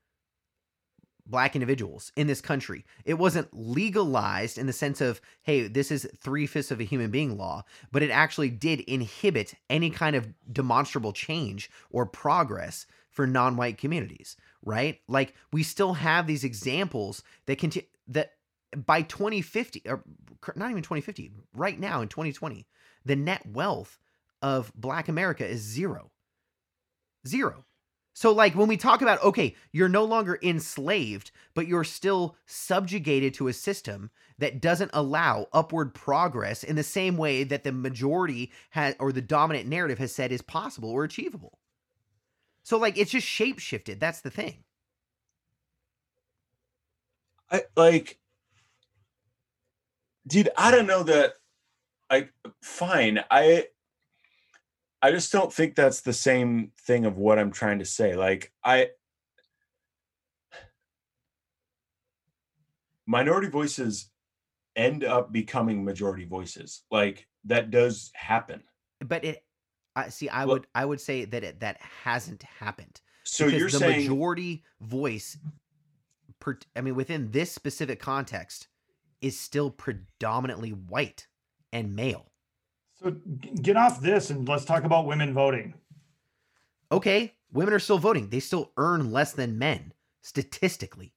black 1.29 1.55
individuals 1.55 2.11
in 2.15 2.27
this 2.27 2.41
country. 2.41 2.85
It 3.05 3.15
wasn't 3.15 3.47
legalized 3.51 4.57
in 4.57 4.67
the 4.67 4.73
sense 4.73 5.01
of, 5.01 5.21
hey, 5.43 5.67
this 5.67 5.91
is 5.91 6.09
three 6.17 6.47
fifths 6.47 6.71
of 6.71 6.79
a 6.79 6.85
human 6.85 7.11
being 7.11 7.37
law, 7.37 7.63
but 7.91 8.03
it 8.03 8.11
actually 8.11 8.49
did 8.49 8.81
inhibit 8.81 9.53
any 9.69 9.89
kind 9.89 10.15
of 10.15 10.27
demonstrable 10.51 11.13
change 11.13 11.69
or 11.91 12.05
progress 12.05 12.85
for 13.09 13.27
non-white 13.27 13.77
communities, 13.77 14.37
right? 14.63 14.99
Like 15.07 15.33
we 15.51 15.63
still 15.63 15.93
have 15.93 16.27
these 16.27 16.43
examples 16.43 17.23
that 17.45 17.57
continue 17.57 17.87
that 18.07 18.33
by 18.75 19.01
2050 19.01 19.83
or 19.87 20.03
not 20.55 20.71
even 20.71 20.83
2050, 20.83 21.31
right 21.53 21.79
now 21.79 22.01
in 22.01 22.07
2020, 22.07 22.67
the 23.05 23.15
net 23.15 23.45
wealth 23.45 23.99
of 24.41 24.71
black 24.75 25.09
America 25.09 25.45
is 25.45 25.61
zero. 25.61 26.11
Zero. 27.27 27.65
So, 28.13 28.33
like, 28.33 28.55
when 28.55 28.67
we 28.67 28.75
talk 28.75 29.01
about, 29.01 29.23
okay, 29.23 29.55
you're 29.71 29.87
no 29.87 30.03
longer 30.03 30.39
enslaved, 30.41 31.31
but 31.53 31.67
you're 31.67 31.85
still 31.85 32.35
subjugated 32.45 33.33
to 33.35 33.47
a 33.47 33.53
system 33.53 34.09
that 34.39 34.61
doesn't 34.61 34.91
allow 34.93 35.47
upward 35.53 35.93
progress 35.93 36.63
in 36.63 36.75
the 36.75 36.83
same 36.83 37.17
way 37.17 37.43
that 37.43 37.63
the 37.63 37.71
majority 37.71 38.51
has, 38.71 38.95
or 38.99 39.11
the 39.11 39.21
dominant 39.21 39.67
narrative 39.67 39.99
has 39.99 40.13
said 40.13 40.31
is 40.31 40.41
possible 40.41 40.89
or 40.89 41.03
achievable. 41.03 41.59
So, 42.63 42.77
like, 42.77 42.97
it's 42.97 43.11
just 43.11 43.27
shape 43.27 43.59
shifted. 43.59 43.99
That's 43.99 44.21
the 44.21 44.31
thing. 44.31 44.63
I 47.51 47.63
like, 47.75 48.19
dude. 50.27 50.49
I 50.57 50.71
don't 50.71 50.87
know 50.87 51.03
that. 51.03 51.33
Like, 52.11 52.33
fine. 52.61 53.23
I. 53.31 53.67
I 55.01 55.11
just 55.11 55.31
don't 55.31 55.51
think 55.51 55.75
that's 55.75 56.01
the 56.01 56.13
same 56.13 56.71
thing 56.81 57.05
of 57.05 57.17
what 57.17 57.39
I'm 57.39 57.51
trying 57.51 57.79
to 57.79 57.85
say. 57.85 58.15
Like, 58.15 58.51
I. 58.63 58.89
Minority 63.07 63.47
voices 63.47 64.11
end 64.75 65.03
up 65.03 65.31
becoming 65.31 65.83
majority 65.83 66.25
voices. 66.25 66.83
Like 66.91 67.27
that 67.45 67.71
does 67.71 68.11
happen. 68.13 68.61
But 69.03 69.23
it, 69.23 69.43
I 69.95 70.09
see, 70.09 70.29
I 70.29 70.45
Well- 70.45 70.57
would, 70.57 70.67
I 70.75 70.85
would 70.85 71.01
say 71.01 71.25
that 71.25 71.43
it, 71.43 71.59
that 71.61 71.77
hasn't 71.81 72.43
happened. 72.43 73.01
So 73.23 73.47
you're 73.47 73.69
the 73.69 73.79
saying 73.79 74.09
majority 74.09 74.63
voice 74.81 75.37
per, 76.39 76.57
i 76.75 76.81
mean 76.81 76.95
within 76.95 77.29
this 77.31 77.51
specific 77.51 77.99
context 77.99 78.67
is 79.21 79.37
still 79.37 79.69
predominantly 79.69 80.71
white 80.71 81.27
and 81.73 81.95
male 81.95 82.28
So 83.01 83.11
get 83.61 83.77
off 83.77 84.01
this 84.01 84.29
and 84.29 84.47
let's 84.47 84.65
talk 84.65 84.83
about 84.83 85.05
women 85.05 85.33
voting. 85.33 85.73
okay 86.91 87.33
women 87.51 87.73
are 87.73 87.79
still 87.79 87.97
voting 87.97 88.29
they 88.29 88.39
still 88.39 88.71
earn 88.77 89.11
less 89.11 89.31
than 89.33 89.57
men 89.57 89.93
statistically 90.21 91.13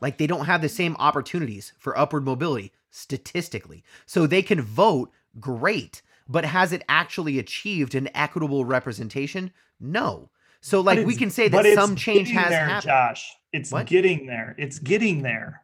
like 0.00 0.18
they 0.18 0.26
don't 0.26 0.44
have 0.46 0.60
the 0.62 0.68
same 0.68 0.94
opportunities 0.98 1.72
for 1.78 1.96
upward 1.98 2.24
mobility 2.24 2.72
statistically 2.90 3.82
so 4.06 4.26
they 4.26 4.42
can 4.42 4.60
vote 4.60 5.10
great 5.40 6.02
but 6.28 6.44
has 6.44 6.72
it 6.72 6.82
actually 6.88 7.38
achieved 7.38 7.94
an 7.94 8.08
equitable 8.14 8.64
representation 8.64 9.50
no 9.80 10.30
so 10.60 10.80
like 10.80 11.06
we 11.06 11.16
can 11.16 11.30
say 11.30 11.48
that 11.48 11.64
some 11.74 11.94
change 11.96 12.28
getting 12.28 12.34
has 12.42 12.50
there, 12.50 12.66
happened 12.66 12.82
Josh. 12.90 13.32
It's 13.52 13.70
What? 13.72 13.86
getting 13.86 14.26
there. 14.26 14.54
It's 14.58 14.78
getting 14.78 15.22
there. 15.22 15.62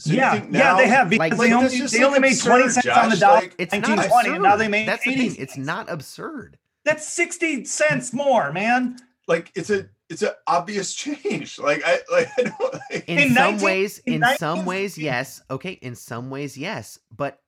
So 0.00 0.12
yeah, 0.14 0.32
think 0.32 0.52
yeah, 0.54 0.76
they 0.76 0.88
have 0.88 1.10
because 1.10 1.38
Like- 1.38 1.48
they 1.50 1.54
only 1.54 1.68
they 1.78 1.84
like, 1.98 2.02
only 2.06 2.18
made 2.20 2.38
twenty 2.40 2.64
absurd, 2.64 2.82
cents 2.82 2.96
on 2.96 3.04
the 3.10 3.16
Josh, 3.16 3.20
dollar. 3.20 3.34
like- 3.40 3.54
It's 3.58 3.74
in 3.74 3.80
not 3.82 3.88
1920, 3.98 4.34
and 4.34 4.42
now 4.42 4.56
they 4.56 4.68
make 4.68 4.86
That's 4.86 5.04
the 5.04 5.10
80 5.12 5.28
thing. 5.28 5.42
It's 5.42 5.56
not 5.58 5.90
absurd. 5.90 6.58
That's 6.84 7.06
sixty 7.06 7.64
cents 7.66 8.12
more, 8.12 8.52
man. 8.52 8.96
like 9.28 9.52
it's 9.54 9.68
a 9.70 9.88
it's 10.08 10.22
an 10.22 10.30
obvious 10.46 10.94
change. 11.02 11.58
Like 11.58 11.82
I 11.84 12.00
like 12.10 12.28
I 12.38 12.42
don't 12.44 12.74
like, 12.90 13.08
In, 13.08 13.18
In 13.18 13.28
some 13.34 13.34
19 13.58 13.64
ways, 13.64 13.98
in 14.06 14.14
in 14.14 14.36
some 14.38 14.58
19 14.58 14.64
ways, 14.64 14.98
yes. 14.98 15.42
Okay, 15.50 15.72
in 15.72 15.94
some 15.94 16.30
ways, 16.30 16.56
yes. 16.56 16.98
But 17.14 17.38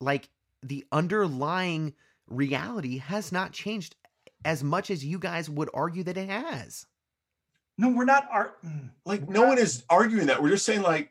like 0.00 0.28
the 0.62 0.84
underlying 0.92 1.94
reality 2.28 2.98
has 2.98 3.32
not 3.32 3.52
changed 3.52 3.96
as 4.44 4.62
much 4.62 4.90
as 4.90 5.04
you 5.04 5.18
guys 5.18 5.48
would 5.48 5.70
argue 5.72 6.02
that 6.04 6.16
it 6.18 6.28
has. 6.28 6.86
No, 7.78 7.88
we're 7.88 8.04
not. 8.04 8.28
Art. 8.30 8.62
mm. 8.64 8.90
like 9.04 9.28
no 9.28 9.42
one 9.42 9.58
is 9.58 9.84
arguing 9.90 10.26
that. 10.26 10.42
We're 10.42 10.50
just 10.50 10.66
saying 10.66 10.82
like 10.82 11.10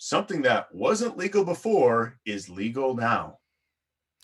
something 0.00 0.40
that 0.40 0.74
wasn't 0.74 1.18
legal 1.18 1.44
before 1.44 2.18
is 2.24 2.48
legal 2.48 2.94
now. 2.94 3.38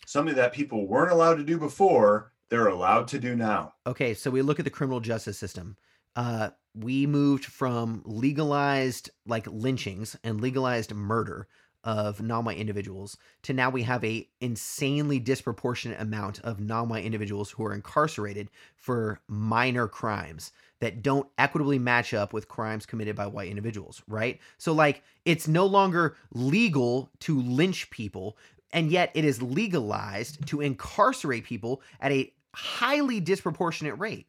Something 0.07 0.33
that 0.35 0.51
people 0.51 0.87
weren't 0.87 1.11
allowed 1.11 1.35
to 1.35 1.43
do 1.43 1.59
before, 1.59 2.33
they're 2.49 2.67
allowed 2.67 3.07
to 3.09 3.19
do 3.19 3.35
now. 3.35 3.73
Okay, 3.85 4.15
so 4.15 4.31
we 4.31 4.41
look 4.41 4.57
at 4.57 4.65
the 4.65 4.71
criminal 4.71 4.99
justice 4.99 5.37
system. 5.37 5.77
Uh, 6.15 6.49
we 6.73 7.05
moved 7.05 7.45
from 7.45 8.01
legalized 8.05 9.11
like 9.27 9.45
lynchings 9.45 10.15
and 10.23 10.41
legalized 10.41 10.95
murder 10.95 11.47
of 11.87 12.21
non-white 12.21 12.57
individuals 12.57 13.15
to 13.41 13.53
now 13.53 13.69
we 13.69 13.81
have 13.81 14.03
a 14.03 14.27
insanely 14.41 15.19
disproportionate 15.19 15.99
amount 16.01 16.41
of 16.41 16.59
non-white 16.59 17.05
individuals 17.05 17.49
who 17.49 17.63
are 17.63 17.73
incarcerated 17.73 18.51
for 18.75 19.21
minor 19.29 19.87
crimes 19.87 20.51
that 20.81 21.01
don't 21.01 21.29
equitably 21.37 21.79
match 21.79 22.13
up 22.13 22.33
with 22.33 22.49
crimes 22.49 22.85
committed 22.85 23.15
by 23.15 23.25
white 23.25 23.47
individuals, 23.47 24.03
right? 24.05 24.37
So 24.57 24.73
like 24.73 25.01
it's 25.23 25.47
no 25.47 25.65
longer 25.65 26.17
legal 26.33 27.09
to 27.21 27.41
lynch 27.41 27.89
people 27.89 28.37
and 28.73 28.91
yet 28.91 29.09
it 29.13 29.23
is 29.23 29.41
legalized 29.41 30.45
to 30.47 30.59
incarcerate 30.59 31.45
people 31.45 31.81
at 32.01 32.11
a 32.11 32.33
highly 32.53 33.21
disproportionate 33.21 33.97
rate. 33.97 34.27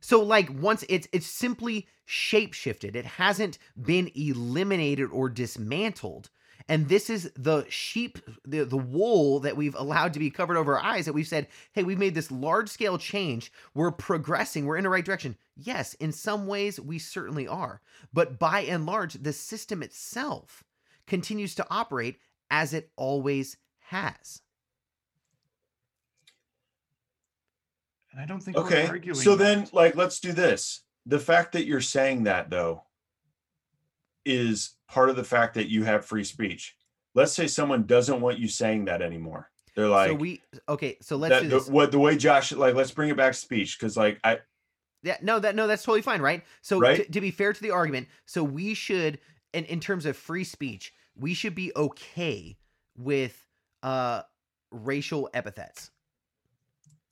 So 0.00 0.22
like 0.22 0.50
once 0.60 0.84
it's 0.90 1.08
it's 1.14 1.26
simply 1.26 1.86
shape 2.04 2.52
shifted. 2.52 2.94
It 2.94 3.06
hasn't 3.06 3.58
been 3.80 4.10
eliminated 4.14 5.10
or 5.10 5.30
dismantled. 5.30 6.28
And 6.68 6.88
this 6.88 7.08
is 7.08 7.32
the 7.34 7.64
sheep, 7.70 8.18
the, 8.44 8.64
the 8.64 8.76
wool 8.76 9.40
that 9.40 9.56
we've 9.56 9.74
allowed 9.74 10.12
to 10.12 10.18
be 10.18 10.30
covered 10.30 10.58
over 10.58 10.76
our 10.78 10.84
eyes 10.84 11.06
that 11.06 11.14
we've 11.14 11.26
said, 11.26 11.48
hey, 11.72 11.82
we've 11.82 11.98
made 11.98 12.14
this 12.14 12.30
large 12.30 12.68
scale 12.68 12.98
change. 12.98 13.50
We're 13.74 13.90
progressing. 13.90 14.66
We're 14.66 14.76
in 14.76 14.84
the 14.84 14.90
right 14.90 15.04
direction. 15.04 15.36
Yes, 15.56 15.94
in 15.94 16.12
some 16.12 16.46
ways, 16.46 16.78
we 16.78 16.98
certainly 16.98 17.48
are. 17.48 17.80
But 18.12 18.38
by 18.38 18.60
and 18.60 18.84
large, 18.84 19.14
the 19.14 19.32
system 19.32 19.82
itself 19.82 20.62
continues 21.06 21.54
to 21.54 21.66
operate 21.70 22.18
as 22.50 22.74
it 22.74 22.90
always 22.96 23.56
has. 23.78 24.42
And 28.12 28.20
I 28.20 28.26
don't 28.26 28.40
think 28.42 28.56
we're 28.56 28.64
Okay. 28.64 28.86
arguing. 28.86 29.16
So 29.16 29.36
that. 29.36 29.44
then 29.44 29.68
like 29.72 29.96
let's 29.96 30.20
do 30.20 30.32
this. 30.32 30.82
The 31.06 31.18
fact 31.18 31.52
that 31.52 31.66
you're 31.66 31.80
saying 31.80 32.24
that 32.24 32.50
though 32.50 32.84
is 34.28 34.76
part 34.88 35.10
of 35.10 35.16
the 35.16 35.24
fact 35.24 35.54
that 35.54 35.70
you 35.70 35.84
have 35.84 36.04
free 36.04 36.22
speech. 36.22 36.76
Let's 37.14 37.32
say 37.32 37.46
someone 37.46 37.84
doesn't 37.84 38.20
want 38.20 38.38
you 38.38 38.46
saying 38.46 38.84
that 38.84 39.02
anymore. 39.02 39.50
They're 39.74 39.88
like 39.88 40.10
so 40.10 40.14
we 40.14 40.42
okay, 40.68 40.98
so 41.00 41.16
let's 41.16 41.40
that, 41.40 41.48
the, 41.48 41.72
what 41.72 41.90
the 41.90 41.98
way 41.98 42.16
Josh 42.16 42.52
like 42.52 42.74
let's 42.74 42.90
bring 42.90 43.10
it 43.10 43.16
back 43.16 43.32
to 43.32 43.38
speech 43.38 43.78
because 43.78 43.96
like 43.96 44.20
I 44.22 44.38
Yeah, 45.02 45.16
no, 45.22 45.38
that 45.38 45.54
no, 45.54 45.66
that's 45.66 45.82
totally 45.82 46.02
fine, 46.02 46.20
right? 46.20 46.44
So 46.60 46.78
Right? 46.78 46.96
To, 46.96 47.12
to 47.12 47.20
be 47.20 47.30
fair 47.30 47.52
to 47.52 47.60
the 47.60 47.70
argument, 47.70 48.08
so 48.26 48.44
we 48.44 48.74
should, 48.74 49.18
in 49.52 49.64
in 49.64 49.80
terms 49.80 50.04
of 50.04 50.16
free 50.16 50.44
speech, 50.44 50.92
we 51.16 51.32
should 51.32 51.54
be 51.54 51.72
okay 51.76 52.56
with 52.96 53.46
uh 53.82 54.22
racial 54.70 55.30
epithets. 55.32 55.90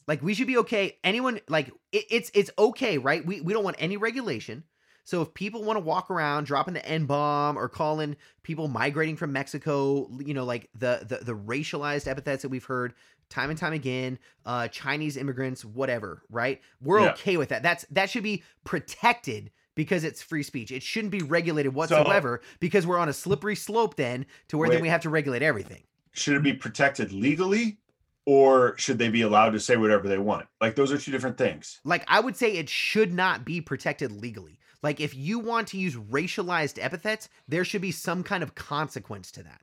Like 0.07 0.22
we 0.22 0.35
should 0.35 0.46
be 0.46 0.59
okay. 0.59 0.98
Anyone 1.02 1.40
like 1.48 1.68
it, 1.92 2.05
it's 2.11 2.31
it's 2.35 2.50
okay, 2.59 2.98
right? 2.98 3.24
We 3.24 3.40
we 3.40 3.52
don't 3.52 3.64
want 3.64 3.76
any 3.79 3.96
regulation. 3.96 4.64
So 5.06 5.22
if 5.22 5.32
people 5.34 5.62
want 5.62 5.76
to 5.76 5.80
walk 5.84 6.10
around 6.10 6.46
dropping 6.46 6.74
the 6.74 6.84
N 6.84 7.06
bomb 7.06 7.56
or 7.56 7.68
calling 7.68 8.16
people 8.42 8.66
migrating 8.66 9.16
from 9.16 9.32
Mexico, 9.32 10.10
you 10.18 10.34
know, 10.34 10.44
like 10.44 10.68
the 10.74 11.06
the 11.08 11.24
the 11.24 11.32
racialized 11.36 12.08
epithets 12.08 12.42
that 12.42 12.48
we've 12.48 12.64
heard 12.64 12.92
time 13.30 13.48
and 13.50 13.58
time 13.58 13.72
again, 13.72 14.18
uh 14.44 14.66
Chinese 14.66 15.16
immigrants, 15.16 15.64
whatever, 15.64 16.22
right? 16.28 16.60
We're 16.82 17.02
Yeah. 17.02 17.12
okay 17.12 17.36
with 17.36 17.50
that. 17.50 17.62
That's 17.62 17.84
that 17.92 18.10
should 18.10 18.24
be 18.24 18.42
protected 18.64 19.52
because 19.76 20.02
it's 20.02 20.22
free 20.22 20.42
speech. 20.42 20.72
It 20.72 20.82
shouldn't 20.82 21.12
be 21.12 21.20
regulated 21.22 21.72
whatsoever 21.72 22.40
because 22.58 22.84
we're 22.84 22.98
on 22.98 23.08
a 23.08 23.12
slippery 23.12 23.54
slope 23.54 23.94
then 23.94 24.26
to 24.48 24.58
where 24.58 24.68
then 24.68 24.82
we 24.82 24.88
have 24.88 25.02
to 25.02 25.10
regulate 25.10 25.42
everything. 25.42 25.84
should 26.14 26.34
it 26.34 26.42
be 26.42 26.52
protected 26.52 27.12
legally 27.12 27.78
or 28.24 28.76
should 28.76 28.98
they 28.98 29.08
be 29.08 29.22
allowed 29.22 29.50
to 29.50 29.60
say 29.60 29.76
whatever 29.76 30.08
they 30.08 30.18
want? 30.18 30.48
Like 30.60 30.74
those 30.74 30.90
are 30.90 30.98
two 30.98 31.12
different 31.12 31.38
things. 31.38 31.78
Like 31.84 32.04
I 32.08 32.18
would 32.18 32.36
say 32.36 32.54
it 32.54 32.68
should 32.68 33.12
not 33.12 33.44
be 33.44 33.60
protected 33.60 34.10
legally. 34.10 34.58
Like 34.82 35.00
if 35.00 35.14
you 35.14 35.38
want 35.38 35.68
to 35.68 35.78
use 35.78 35.96
racialized 35.96 36.82
epithets, 36.82 37.28
there 37.48 37.64
should 37.64 37.82
be 37.82 37.92
some 37.92 38.22
kind 38.22 38.42
of 38.42 38.54
consequence 38.54 39.30
to 39.32 39.42
that. 39.42 39.60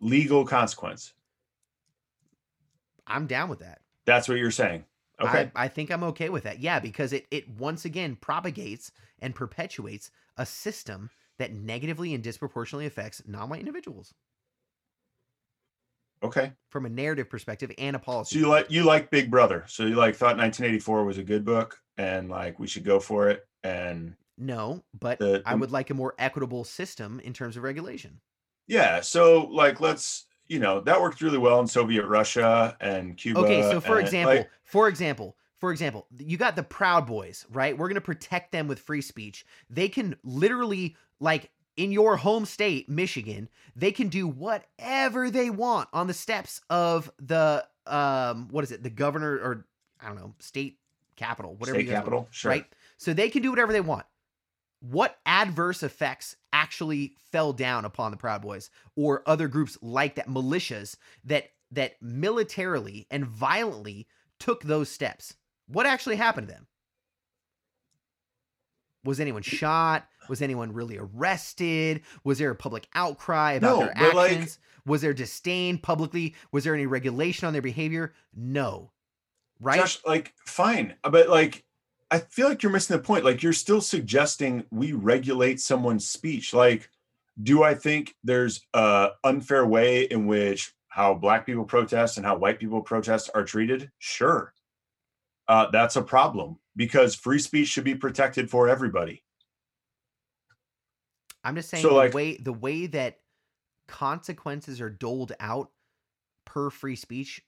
Legal 0.00 0.44
consequence. 0.44 1.12
I'm 3.06 3.26
down 3.26 3.48
with 3.48 3.60
that. 3.60 3.80
That's 4.06 4.28
what 4.28 4.38
you're 4.38 4.50
saying. 4.50 4.84
Okay. 5.20 5.50
I, 5.54 5.64
I 5.64 5.68
think 5.68 5.90
I'm 5.90 6.04
okay 6.04 6.30
with 6.30 6.44
that. 6.44 6.60
Yeah, 6.60 6.80
because 6.80 7.12
it 7.12 7.26
it 7.30 7.48
once 7.48 7.84
again 7.84 8.16
propagates 8.16 8.90
and 9.20 9.34
perpetuates 9.34 10.10
a 10.36 10.46
system 10.46 11.10
that 11.38 11.52
negatively 11.52 12.14
and 12.14 12.22
disproportionately 12.22 12.86
affects 12.86 13.22
non-white 13.26 13.60
individuals 13.60 14.14
okay. 16.22 16.52
from 16.68 16.86
a 16.86 16.88
narrative 16.88 17.28
perspective 17.28 17.70
and 17.78 17.96
a 17.96 17.98
policy. 17.98 18.36
So 18.36 18.40
you 18.40 18.48
like 18.48 18.70
you 18.70 18.84
like 18.84 19.10
Big 19.10 19.30
Brother. 19.30 19.64
So 19.68 19.84
you 19.84 19.96
like 19.96 20.14
thought 20.14 20.36
1984 20.36 21.04
was 21.04 21.18
a 21.18 21.24
good 21.24 21.44
book 21.44 21.80
and 21.96 22.28
like 22.28 22.58
we 22.58 22.66
should 22.66 22.84
go 22.84 23.00
for 23.00 23.28
it 23.28 23.46
and 23.62 24.14
no, 24.40 24.82
but 24.98 25.18
The- 25.18 25.42
I 25.44 25.54
would 25.54 25.70
like 25.70 25.90
a 25.90 25.94
more 25.94 26.14
equitable 26.18 26.64
system 26.64 27.20
in 27.20 27.32
terms 27.32 27.56
of 27.56 27.62
regulation. 27.62 28.20
yeah, 28.66 29.00
so 29.00 29.46
like 29.46 29.80
let's 29.80 30.26
you 30.50 30.58
know, 30.58 30.80
that 30.80 31.00
worked 31.00 31.22
really 31.22 31.38
well 31.38 31.60
in 31.60 31.66
Soviet 31.68 32.04
Russia 32.06 32.76
and 32.80 33.16
Cuba. 33.16 33.38
Okay, 33.40 33.62
so 33.62 33.80
for 33.80 33.98
and, 33.98 34.06
example, 34.06 34.34
like, 34.34 34.50
for 34.64 34.88
example, 34.88 35.36
for 35.58 35.70
example, 35.70 36.08
you 36.18 36.36
got 36.36 36.56
the 36.56 36.64
Proud 36.64 37.06
Boys, 37.06 37.46
right? 37.50 37.78
We're 37.78 37.86
gonna 37.86 38.00
protect 38.00 38.50
them 38.50 38.66
with 38.66 38.80
free 38.80 39.00
speech. 39.00 39.46
They 39.70 39.88
can 39.88 40.16
literally, 40.24 40.96
like, 41.20 41.50
in 41.76 41.92
your 41.92 42.16
home 42.16 42.46
state, 42.46 42.88
Michigan, 42.88 43.48
they 43.76 43.92
can 43.92 44.08
do 44.08 44.26
whatever 44.26 45.30
they 45.30 45.50
want 45.50 45.88
on 45.92 46.08
the 46.08 46.14
steps 46.14 46.60
of 46.68 47.12
the 47.20 47.64
um, 47.86 48.48
what 48.50 48.64
is 48.64 48.72
it, 48.72 48.82
the 48.82 48.90
governor 48.90 49.34
or 49.34 49.66
I 50.00 50.08
don't 50.08 50.16
know, 50.16 50.34
state 50.40 50.78
capital, 51.14 51.54
whatever 51.54 51.76
state 51.76 51.86
you 51.86 51.92
guys 51.92 51.94
want, 51.94 52.04
capital, 52.04 52.28
sure. 52.32 52.50
right? 52.50 52.66
So 52.96 53.14
they 53.14 53.30
can 53.30 53.42
do 53.42 53.50
whatever 53.50 53.72
they 53.72 53.80
want. 53.80 54.04
What 54.80 55.18
adverse 55.26 55.82
effects 55.82 56.36
actually 56.52 57.14
fell 57.30 57.52
down 57.52 57.84
upon 57.84 58.10
the 58.10 58.16
Proud 58.16 58.40
Boys 58.42 58.70
or 58.96 59.22
other 59.26 59.46
groups 59.46 59.76
like 59.82 60.14
that, 60.14 60.26
militias 60.28 60.96
that 61.24 61.50
that 61.72 62.00
militarily 62.02 63.06
and 63.10 63.24
violently 63.26 64.06
took 64.38 64.62
those 64.62 64.88
steps? 64.90 65.34
What 65.68 65.86
actually 65.86 66.16
happened 66.16 66.48
to 66.48 66.54
them? 66.54 66.66
Was 69.04 69.20
anyone 69.20 69.42
shot? 69.42 70.06
Was 70.28 70.42
anyone 70.42 70.72
really 70.72 70.98
arrested? 70.98 72.02
Was 72.24 72.38
there 72.38 72.50
a 72.50 72.56
public 72.56 72.86
outcry 72.94 73.52
about 73.52 73.78
No, 73.78 73.78
their 73.86 73.94
but, 73.98 74.14
like- 74.14 74.32
actions? 74.32 74.58
Was 74.86 75.02
there 75.02 75.12
disdain 75.12 75.78
publicly? 75.78 76.34
Was 76.52 76.64
there 76.64 76.74
any 76.74 76.86
regulation 76.86 77.46
on 77.46 77.52
their 77.52 77.62
behavior? 77.62 78.14
No. 78.34 78.92
Right? 79.60 79.78
Josh, 79.78 79.98
like, 80.06 80.34
fine, 80.46 80.94
but 81.02 81.28
like, 81.28 81.64
I 82.10 82.18
feel 82.18 82.48
like 82.48 82.62
you're 82.62 82.72
missing 82.72 82.96
the 82.96 83.02
point. 83.02 83.24
Like, 83.24 83.42
you're 83.42 83.52
still 83.52 83.80
suggesting 83.80 84.64
we 84.70 84.92
regulate 84.92 85.60
someone's 85.60 86.08
speech. 86.08 86.52
Like, 86.52 86.90
do 87.42 87.62
I 87.62 87.74
think 87.74 88.16
there's 88.24 88.66
a 88.74 89.10
unfair 89.24 89.64
way 89.64 90.02
in 90.04 90.26
which 90.26 90.72
how 90.88 91.14
black 91.14 91.46
people 91.46 91.64
protest 91.64 92.16
and 92.16 92.26
how 92.26 92.36
white 92.36 92.58
people 92.58 92.82
protest 92.82 93.30
are 93.34 93.44
treated? 93.44 93.90
Sure, 93.98 94.52
uh, 95.48 95.70
that's 95.70 95.96
a 95.96 96.02
problem 96.02 96.58
because 96.76 97.14
free 97.14 97.38
speech 97.38 97.68
should 97.68 97.84
be 97.84 97.94
protected 97.94 98.50
for 98.50 98.68
everybody. 98.68 99.22
I'm 101.44 101.54
just 101.54 101.70
saying 101.70 101.82
So, 101.82 101.90
the 101.90 101.94
like- 101.94 102.14
way 102.14 102.36
the 102.36 102.52
way 102.52 102.86
that 102.88 103.18
consequences 103.88 104.80
are 104.80 104.90
doled 104.90 105.32
out 105.40 105.70
per 106.44 106.70
free 106.70 106.96
speech 106.96 107.42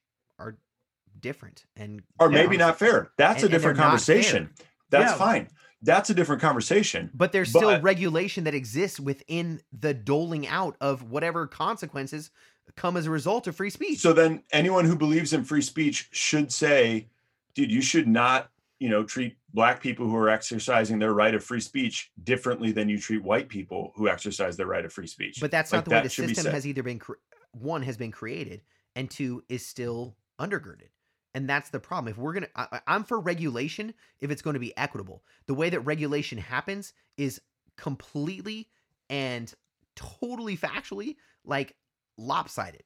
different 1.20 1.64
and 1.76 2.02
Or 2.18 2.28
maybe 2.28 2.56
not 2.56 2.78
fair. 2.78 3.10
That's 3.16 3.42
And- 3.42 3.52
a 3.52 3.56
different 3.56 3.78
conversation. 3.78 4.50
That's 4.90 5.12
Yeah. 5.12 5.18
fine. 5.18 5.48
That's 5.84 6.10
a 6.10 6.14
different 6.14 6.40
conversation. 6.42 7.10
but 7.12 7.32
there's 7.32 7.48
still 7.48 7.80
regulation 7.80 8.44
that 8.44 8.54
exists 8.54 9.00
within 9.00 9.60
the 9.72 9.92
doling 9.92 10.46
out 10.46 10.76
of 10.80 11.02
whatever 11.10 11.46
consequences 11.48 12.30
come 12.76 12.96
as 12.96 13.06
a 13.06 13.10
result 13.10 13.46
of 13.48 13.56
free 13.56 13.70
speech. 13.70 13.98
So 13.98 14.12
then 14.12 14.44
anyone 14.52 14.84
who 14.84 14.94
believes 14.96 15.32
in 15.32 15.42
free 15.44 15.60
speech 15.62 16.08
should 16.12 16.52
say, 16.52 17.08
dude, 17.54 17.72
you 17.72 17.82
should 17.82 18.06
not, 18.06 18.50
you 18.78 18.88
know, 18.88 19.02
treat 19.02 19.36
black 19.52 19.80
people 19.82 20.06
who 20.08 20.14
are 20.16 20.28
exercising 20.28 21.00
their 21.00 21.12
right 21.14 21.34
of 21.34 21.42
free 21.42 21.60
speech 21.60 22.12
differently 22.22 22.70
than 22.70 22.88
you 22.88 22.98
treat 23.00 23.22
white 23.24 23.48
people 23.48 23.92
who 23.96 24.08
exercise 24.08 24.56
their 24.56 24.66
right 24.66 24.84
of 24.84 24.92
free 24.92 25.08
speech. 25.08 25.38
But 25.40 25.50
that's 25.50 25.72
Like, 25.72 25.78
not 25.80 25.84
the 25.86 25.90
way 25.96 26.02
the 26.02 26.10
system 26.10 26.52
has 26.52 26.64
either 26.66 26.82
been 26.84 27.00
cre- 27.00 27.14
one 27.50 27.82
has 27.82 27.96
been 27.96 28.12
created 28.12 28.62
and 28.94 29.10
two 29.10 29.42
is 29.48 29.66
still 29.66 30.16
undergirded. 30.38 30.88
And 31.34 31.48
that's 31.48 31.70
the 31.70 31.80
problem. 31.80 32.10
If 32.10 32.18
we're 32.18 32.34
gonna, 32.34 32.48
I, 32.54 32.66
I- 32.72 32.80
I'm 32.86 33.04
for 33.04 33.18
regulation 33.20 33.94
if 34.20 34.30
it's 34.30 34.42
going 34.42 34.54
to 34.54 34.60
be 34.60 34.76
equitable. 34.76 35.22
The 35.46 35.54
way 35.54 35.70
that 35.70 35.80
regulation 35.80 36.38
happens 36.38 36.92
is 37.16 37.40
completely 37.76 38.68
and 39.08 39.52
totally 39.96 40.56
factually 40.56 41.16
like 41.44 41.74
lopsided. 42.18 42.82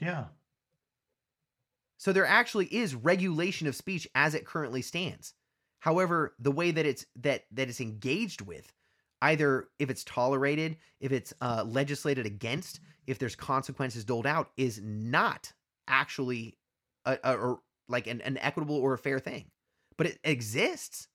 Yeah. 0.00 0.26
So 1.98 2.12
there 2.12 2.26
actually 2.26 2.66
is 2.66 2.94
regulation 2.94 3.66
of 3.66 3.74
speech 3.74 4.06
as 4.14 4.34
it 4.34 4.44
currently 4.44 4.82
stands. 4.82 5.34
However, 5.80 6.34
the 6.38 6.52
way 6.52 6.70
that 6.70 6.86
it's 6.86 7.06
that 7.16 7.44
that 7.52 7.68
it's 7.68 7.80
engaged 7.80 8.40
with, 8.40 8.72
either 9.22 9.68
if 9.78 9.90
it's 9.90 10.04
tolerated, 10.04 10.76
if 11.00 11.12
it's 11.12 11.32
uh, 11.40 11.64
legislated 11.66 12.26
against, 12.26 12.80
if 13.06 13.18
there's 13.18 13.36
consequences 13.36 14.04
doled 14.04 14.26
out, 14.26 14.50
is 14.56 14.80
not 14.82 15.52
actually 15.88 16.56
a, 17.04 17.18
a, 17.22 17.34
or 17.34 17.60
like 17.88 18.06
an, 18.06 18.20
an 18.22 18.38
equitable 18.38 18.76
or 18.76 18.94
a 18.94 18.98
fair 18.98 19.18
thing. 19.18 19.46
But 19.96 20.08
it 20.08 20.18
exists. 20.24 21.08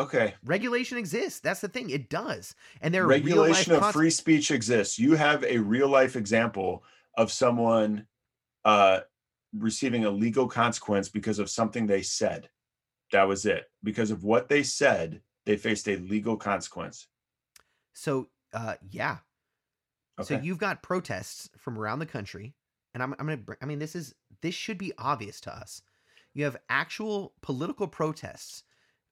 okay. 0.00 0.34
Regulation 0.44 0.98
exists. 0.98 1.40
That's 1.40 1.60
the 1.60 1.68
thing. 1.68 1.90
It 1.90 2.08
does, 2.08 2.54
and 2.80 2.92
there 2.92 3.04
are 3.04 3.08
real 3.08 3.18
life 3.18 3.24
Regulation 3.24 3.72
of 3.74 3.82
conse- 3.82 3.92
free 3.92 4.10
speech 4.10 4.50
exists. 4.50 4.98
You 4.98 5.14
have 5.14 5.44
a 5.44 5.58
real 5.58 5.88
life 5.88 6.16
example 6.16 6.84
of 7.16 7.30
someone 7.30 8.06
uh, 8.64 9.00
receiving 9.56 10.04
a 10.04 10.10
legal 10.10 10.48
consequence 10.48 11.08
because 11.08 11.38
of 11.38 11.50
something 11.50 11.86
they 11.86 12.02
said. 12.02 12.48
That 13.12 13.28
was 13.28 13.46
it. 13.46 13.64
Because 13.82 14.10
of 14.10 14.24
what 14.24 14.48
they 14.48 14.62
said, 14.62 15.20
they 15.44 15.56
faced 15.56 15.88
a 15.88 15.96
legal 15.96 16.36
consequence. 16.36 17.08
So, 17.92 18.28
uh, 18.52 18.74
yeah, 18.88 19.18
So 20.22 20.38
you've 20.42 20.58
got 20.58 20.82
protests 20.82 21.48
from 21.58 21.78
around 21.78 21.98
the 21.98 22.06
country, 22.06 22.54
and 22.94 23.02
I'm, 23.02 23.14
I'm 23.18 23.26
gonna. 23.26 23.40
I 23.62 23.66
mean, 23.66 23.78
this 23.78 23.94
is 23.94 24.14
this 24.42 24.54
should 24.54 24.78
be 24.78 24.92
obvious 24.98 25.40
to 25.42 25.54
us. 25.54 25.82
You 26.34 26.44
have 26.44 26.56
actual 26.68 27.34
political 27.42 27.88
protests 27.88 28.62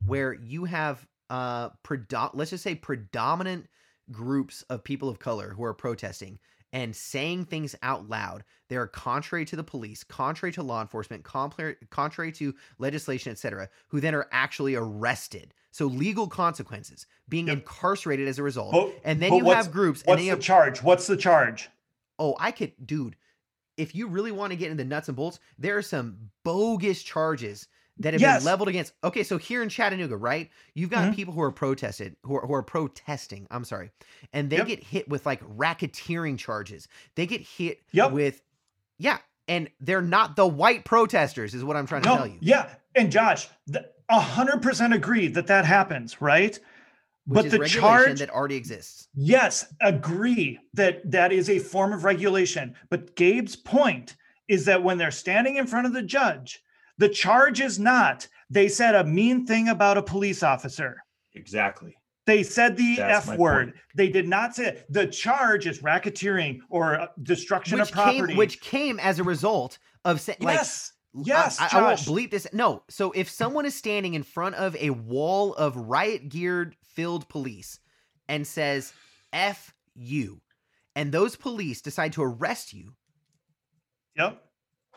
where 0.07 0.33
you 0.33 0.65
have 0.65 1.07
uh, 1.31 1.71
predo- 1.85 2.31
let's 2.35 2.51
just 2.51 2.65
say 2.65 2.75
predominant 2.75 3.67
groups 4.11 4.63
of 4.71 4.85
people 4.85 5.09
of 5.09 5.19
color 5.19 5.51
who 5.51 5.65
are 5.65 5.75
protesting 5.75 6.39
and 6.73 6.95
saying 6.95 7.47
things 7.47 7.75
out 7.83 8.09
loud. 8.09 8.45
They 8.69 8.77
are 8.77 8.87
contrary 8.87 9.45
to 9.47 9.57
the 9.57 9.65
police, 9.65 10.05
contrary 10.05 10.53
to 10.53 10.63
law 10.63 10.83
enforcement, 10.83 11.25
contrary, 11.25 11.77
contrary 11.91 12.33
to 12.33 12.55
legislation, 12.79 13.33
etc. 13.33 13.69
Who 13.89 14.01
then 14.01 14.15
are 14.15 14.29
actually 14.33 14.75
arrested. 14.75 15.55
So 15.71 15.87
legal 15.87 16.27
consequences, 16.27 17.07
being 17.29 17.49
yep. 17.49 17.59
incarcerated 17.59 18.27
as 18.27 18.39
a 18.39 18.43
result, 18.43 18.73
but, 18.73 19.01
and 19.05 19.21
then 19.21 19.35
you 19.35 19.51
have 19.51 19.71
groups. 19.71 20.03
What's 20.05 20.23
the 20.23 20.29
have, 20.29 20.41
charge? 20.41 20.83
What's 20.83 21.07
the 21.07 21.17
charge? 21.17 21.69
Oh, 22.19 22.35
I 22.41 22.51
could, 22.51 22.73
dude. 22.85 23.17
If 23.77 23.95
you 23.95 24.09
really 24.09 24.33
want 24.33 24.51
to 24.51 24.57
get 24.57 24.71
into 24.71 24.83
the 24.83 24.89
nuts 24.89 25.09
and 25.09 25.17
bolts, 25.17 25.39
there 25.59 25.77
are 25.77 25.83
some 25.83 26.17
bogus 26.43 27.03
charges 27.03 27.69
that 27.99 28.13
have 28.13 28.21
yes. 28.21 28.41
been 28.41 28.47
leveled 28.47 28.69
against. 28.69 28.93
Okay, 29.05 29.23
so 29.23 29.39
here 29.39 29.63
in 29.63 29.69
Chattanooga, 29.69 30.17
right? 30.17 30.51
You've 30.75 30.91
got 30.91 31.05
mm-hmm. 31.05 31.15
people 31.15 31.35
who 31.35 31.43
are 31.43 31.53
protested, 31.53 32.17
who 32.25 32.37
are, 32.37 32.47
who 32.47 32.55
are 32.55 32.63
protesting. 32.63 33.47
I'm 33.51 33.65
sorry, 33.65 33.91
and 34.33 34.51
they 34.51 34.57
yep. 34.57 34.67
get 34.67 34.83
hit 34.83 35.09
with 35.09 35.27
like 35.27 35.43
racketeering 35.57 36.39
charges. 36.39 36.89
They 37.15 37.27
get 37.27 37.43
hit 37.43 37.81
yep. 37.93 38.11
with, 38.11 38.41
yeah, 38.99 39.19
and 39.47 39.69
they're 39.81 40.03
not 40.03 40.35
the 40.35 40.47
white 40.47 40.85
protesters, 40.85 41.55
is 41.55 41.63
what 41.63 41.77
I'm 41.77 41.87
trying 41.87 42.03
to 42.03 42.09
tell 42.09 42.27
you. 42.27 42.39
Yeah, 42.41 42.69
and 42.95 43.13
Josh, 43.13 43.49
th- 43.71 43.85
a 44.11 44.19
100% 44.19 44.95
agree 44.95 45.29
that 45.29 45.47
that 45.47 45.65
happens, 45.65 46.21
right? 46.21 46.59
Which 47.27 47.51
but 47.51 47.51
the 47.51 47.69
charge 47.69 48.21
that 48.21 48.31
already 48.31 48.57
exists. 48.57 49.09
Yes, 49.15 49.67
agree 49.83 50.59
that 50.73 51.11
that 51.11 51.31
is 51.31 51.51
a 51.51 51.59
form 51.59 51.93
of 51.93 52.05
regulation. 52.05 52.75
But 52.89 53.15
Gabe's 53.17 53.55
point 53.55 54.17
is 54.49 54.65
that 54.65 54.83
when 54.83 54.97
they're 54.97 55.11
standing 55.11 55.57
in 55.57 55.67
front 55.67 55.87
of 55.87 55.93
the 55.93 56.03
judge, 56.03 56.63
the 56.97 57.09
charge 57.09 57.61
is 57.61 57.79
not 57.79 58.27
they 58.51 58.69
said 58.69 58.95
a 58.95 59.05
mean 59.05 59.47
thing 59.47 59.69
about 59.69 59.99
a 59.99 60.03
police 60.03 60.43
officer. 60.43 61.03
Exactly. 61.35 61.95
They 62.27 62.43
said 62.43 62.77
the 62.77 62.97
That's 62.97 63.29
F 63.29 63.39
word. 63.39 63.69
Point. 63.69 63.77
They 63.95 64.09
did 64.09 64.29
not 64.29 64.55
say 64.55 64.69
it. 64.69 64.87
the 64.91 65.07
charge 65.07 65.67
is 65.67 65.81
racketeering 65.81 66.61
or 66.69 67.01
uh, 67.01 67.07
destruction 67.23 67.79
which 67.79 67.89
of 67.89 67.95
property, 67.95 68.29
came, 68.29 68.37
which 68.37 68.61
came 68.61 68.99
as 69.01 69.19
a 69.19 69.25
result 69.25 69.79
of 70.05 70.21
saying, 70.21 70.39
yes. 70.41 70.93
Like, 70.93 70.98
yes, 71.15 71.59
I, 71.61 71.69
I 71.79 71.83
won't 71.83 71.99
bleep 72.01 72.31
this. 72.31 72.47
No. 72.53 72.83
So 72.89 73.13
if 73.13 73.29
someone 73.31 73.67
is 73.67 73.75
standing 73.75 74.15
in 74.15 74.23
front 74.23 74.55
of 74.57 74.77
a 74.77 74.91
wall 74.91 75.55
of 75.55 75.77
riot 75.77 76.29
geared 76.29 76.77
filled 76.85 77.29
police 77.29 77.81
and 78.29 78.47
says 78.47 78.93
F 79.33 79.75
you, 79.95 80.41
and 80.95 81.13
those 81.13 81.37
police 81.37 81.81
decide 81.81 82.13
to 82.15 82.23
arrest 82.23 82.73
you 82.73 82.95
Yep. 84.17 84.43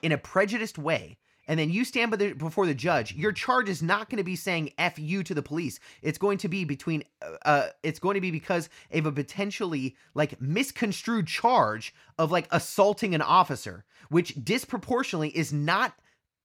in 0.01 0.11
a 0.11 0.17
prejudiced 0.17 0.77
way, 0.77 1.17
and 1.47 1.59
then 1.59 1.69
you 1.69 1.83
stand 1.83 2.11
by 2.11 2.17
the, 2.17 2.33
before 2.33 2.65
the 2.65 2.73
judge, 2.73 3.13
your 3.15 3.31
charge 3.31 3.67
is 3.69 3.81
not 3.81 4.09
going 4.09 4.17
to 4.17 4.23
be 4.23 4.35
saying 4.35 4.71
"f 4.77 4.97
you" 4.99 5.23
to 5.23 5.33
the 5.33 5.41
police. 5.41 5.79
It's 6.01 6.17
going 6.17 6.37
to 6.39 6.47
be 6.47 6.65
between, 6.65 7.03
uh, 7.21 7.37
uh, 7.45 7.67
it's 7.83 7.99
going 7.99 8.15
to 8.15 8.21
be 8.21 8.31
because 8.31 8.69
of 8.93 9.05
a 9.05 9.11
potentially 9.11 9.95
like 10.13 10.39
misconstrued 10.41 11.27
charge 11.27 11.93
of 12.17 12.31
like 12.31 12.47
assaulting 12.51 13.15
an 13.15 13.21
officer, 13.21 13.85
which 14.09 14.35
disproportionately 14.43 15.29
is 15.29 15.51
not 15.51 15.93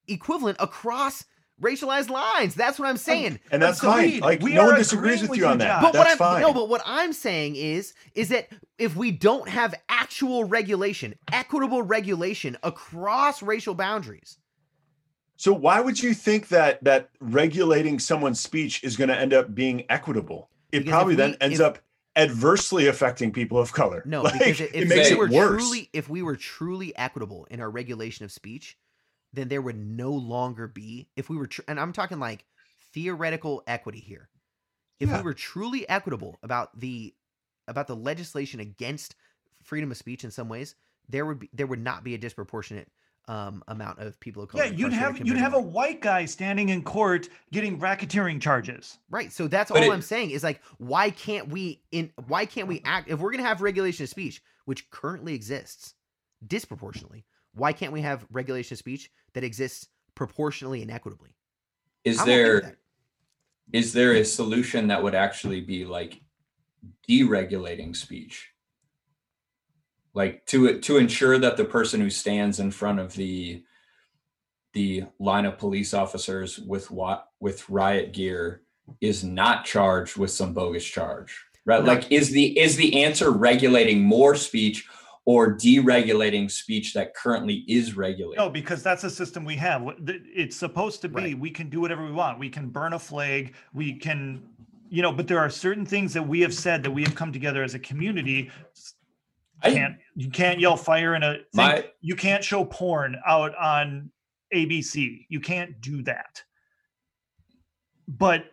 equivalent 0.08 0.56
across 0.60 1.24
racialized 1.60 2.10
lines. 2.10 2.54
That's 2.54 2.78
what 2.78 2.88
I'm 2.88 2.96
saying. 2.96 3.40
And 3.50 3.62
that's 3.62 3.82
Agreed. 3.82 4.20
fine. 4.20 4.20
Like 4.20 4.42
We 4.42 4.54
no 4.54 4.66
one 4.66 4.76
disagrees 4.76 5.22
with 5.22 5.30
with 5.30 5.38
you 5.38 5.46
on 5.46 5.58
that. 5.58 5.80
But 5.80 5.94
what 5.94 6.04
that's 6.04 6.12
I'm 6.12 6.18
fine. 6.18 6.42
no, 6.42 6.52
but 6.52 6.68
what 6.68 6.82
I'm 6.84 7.12
saying 7.12 7.56
is 7.56 7.94
is 8.14 8.28
that 8.28 8.48
if 8.78 8.96
we 8.96 9.10
don't 9.10 9.48
have 9.48 9.74
actual 9.88 10.44
regulation, 10.44 11.14
equitable 11.32 11.82
regulation 11.82 12.56
across 12.62 13.42
racial 13.42 13.74
boundaries, 13.74 14.38
So 15.36 15.52
why 15.52 15.80
would 15.80 16.02
you 16.02 16.14
think 16.14 16.48
that 16.48 16.82
that 16.84 17.10
regulating 17.20 17.98
someone's 17.98 18.40
speech 18.40 18.82
is 18.82 18.96
going 18.96 19.08
to 19.08 19.16
end 19.18 19.34
up 19.34 19.54
being 19.54 19.84
equitable? 19.90 20.48
It 20.72 20.80
Because 20.80 20.90
probably 20.92 21.12
if 21.14 21.18
then 21.18 21.36
ends 21.40 21.60
if- 21.60 21.66
up 21.66 21.78
adversely 22.16 22.86
affecting 22.86 23.30
people 23.32 23.58
of 23.58 23.72
color. 23.72 24.02
No, 24.06 24.22
Like, 24.24 24.32
because 24.38 24.60
if, 24.60 24.74
it 24.74 24.82
if 24.84 24.88
makes 24.88 25.10
we 25.10 25.16
it 25.16 25.18
were 25.18 25.28
worse. 25.28 25.62
truly 25.62 25.90
if 25.92 26.08
we 26.08 26.22
were 26.22 26.36
truly 26.36 26.96
equitable 26.96 27.46
in 27.50 27.60
our 27.60 27.70
regulation 27.70 28.24
of 28.24 28.32
speech, 28.32 28.78
then 29.34 29.48
there 29.48 29.60
would 29.60 29.76
no 29.76 30.12
longer 30.12 30.66
be 30.66 31.08
if 31.16 31.28
we 31.28 31.36
were 31.36 31.46
tr- 31.46 31.60
and 31.68 31.78
I'm 31.78 31.92
talking 31.92 32.18
like 32.18 32.44
theoretical 32.94 33.62
equity 33.66 34.00
here. 34.00 34.28
If 34.98 35.10
Yeah. 35.10 35.18
we 35.18 35.24
were 35.24 35.34
truly 35.34 35.86
equitable 35.88 36.38
about 36.42 36.78
the 36.80 37.14
about 37.68 37.86
the 37.88 37.96
legislation 37.96 38.60
against 38.60 39.14
freedom 39.62 39.90
of 39.90 39.96
speech 39.98 40.24
in 40.24 40.30
some 40.30 40.48
ways, 40.48 40.74
there 41.08 41.26
would 41.26 41.38
be 41.40 41.50
there 41.52 41.66
would 41.66 41.82
not 41.82 42.02
be 42.02 42.14
a 42.14 42.18
disproportionate 42.18 42.88
um, 43.28 43.62
amount 43.68 43.98
of 43.98 44.18
people 44.20 44.42
of 44.42 44.48
color. 44.50 44.64
Yeah, 44.64 44.70
you'd 44.70 44.92
have 44.92 45.18
you'd 45.26 45.36
have 45.36 45.54
a 45.54 45.60
white. 45.60 45.72
white 45.72 46.00
guy 46.00 46.24
standing 46.24 46.68
in 46.68 46.82
court 46.82 47.28
getting 47.52 47.78
racketeering 47.80 48.40
charges. 48.40 48.98
Right. 49.10 49.32
So 49.32 49.48
that's 49.48 49.70
But 49.70 49.82
all 49.82 49.90
it- 49.90 49.92
I'm 49.94 50.02
saying 50.02 50.30
is 50.30 50.44
like, 50.44 50.60
why 50.78 51.10
can't 51.10 51.48
we 51.48 51.82
in 51.90 52.12
why 52.28 52.46
can't 52.46 52.68
we 52.68 52.82
act 52.84 53.10
if 53.10 53.18
we're 53.18 53.30
gonna 53.32 53.42
have 53.42 53.60
regulation 53.62 54.04
of 54.04 54.08
speech, 54.10 54.42
which 54.64 54.88
currently 54.90 55.34
exists 55.34 55.94
disproportionately, 56.46 57.24
why 57.54 57.72
can't 57.72 57.92
we 57.92 58.02
have 58.02 58.26
regulation 58.30 58.74
of 58.74 58.78
speech 58.78 59.10
that 59.32 59.42
exists 59.42 59.88
proportionally 60.14 60.82
and 60.82 60.90
equitably? 60.90 61.30
Is 62.04 62.18
I'm 62.20 62.28
okay 62.28 62.30
with 62.30 62.46
there 62.46 62.60
that. 62.60 62.76
is 63.72 63.92
there 63.92 64.12
a 64.12 64.24
solution 64.24 64.86
that 64.88 65.02
would 65.02 65.14
actually 65.16 65.60
be 65.60 65.84
like 65.84 66.20
deregulating 67.08 67.96
speech 67.96 68.52
like 70.16 70.44
to 70.46 70.80
to 70.80 70.96
ensure 70.96 71.38
that 71.38 71.56
the 71.56 71.64
person 71.64 72.00
who 72.00 72.10
stands 72.10 72.58
in 72.58 72.70
front 72.72 72.98
of 72.98 73.12
the 73.14 73.62
the 74.72 75.04
line 75.20 75.44
of 75.44 75.58
police 75.58 75.94
officers 75.94 76.58
with 76.58 76.90
what 76.90 77.28
with 77.38 77.68
riot 77.68 78.12
gear 78.12 78.62
is 79.00 79.22
not 79.22 79.64
charged 79.64 80.16
with 80.16 80.30
some 80.30 80.52
bogus 80.54 80.84
charge 80.84 81.44
right 81.66 81.84
No. 81.84 81.92
like 81.92 82.10
is 82.10 82.30
the 82.30 82.58
is 82.58 82.76
the 82.76 83.04
answer 83.04 83.30
regulating 83.30 84.02
more 84.02 84.34
speech 84.34 84.88
or 85.26 85.54
deregulating 85.54 86.50
speech 86.50 86.94
that 86.94 87.14
currently 87.14 87.64
is 87.68 87.96
regulated 87.96 88.38
No, 88.38 88.48
because 88.48 88.82
that's 88.82 89.02
a 89.02 89.10
system 89.10 89.44
we 89.44 89.56
have. 89.56 89.82
It's 90.06 90.56
supposed 90.56 91.02
to 91.02 91.08
be 91.08 91.20
Right. 91.20 91.38
we 91.38 91.50
can 91.50 91.68
do 91.68 91.80
whatever 91.80 92.04
we 92.06 92.12
want. 92.12 92.38
We 92.38 92.48
can 92.48 92.68
burn 92.68 92.92
a 92.92 92.98
flag. 92.98 93.54
We 93.74 93.92
can, 93.94 94.40
you 94.88 95.02
know, 95.02 95.10
but 95.10 95.26
there 95.26 95.40
are 95.40 95.50
certain 95.50 95.84
things 95.84 96.12
that 96.14 96.22
we 96.22 96.38
have 96.42 96.54
said 96.54 96.84
that 96.84 96.92
we 96.92 97.02
have 97.02 97.16
come 97.16 97.32
together 97.32 97.64
as 97.64 97.74
a 97.74 97.80
community. 97.80 98.52
I- 99.66 99.74
Can't 99.74 99.96
you 100.14 100.30
can't 100.30 100.60
yell 100.60 100.76
fire 100.76 101.14
in 101.14 101.22
a 101.22 101.34
thing. 101.34 101.44
My- 101.54 101.90
you 102.00 102.16
can't 102.16 102.42
show 102.42 102.64
porn 102.64 103.16
out 103.26 103.54
on 103.56 104.10
ABC. 104.54 105.26
You 105.28 105.40
can't 105.40 105.80
do 105.80 106.02
that. 106.02 106.42
But 108.08 108.44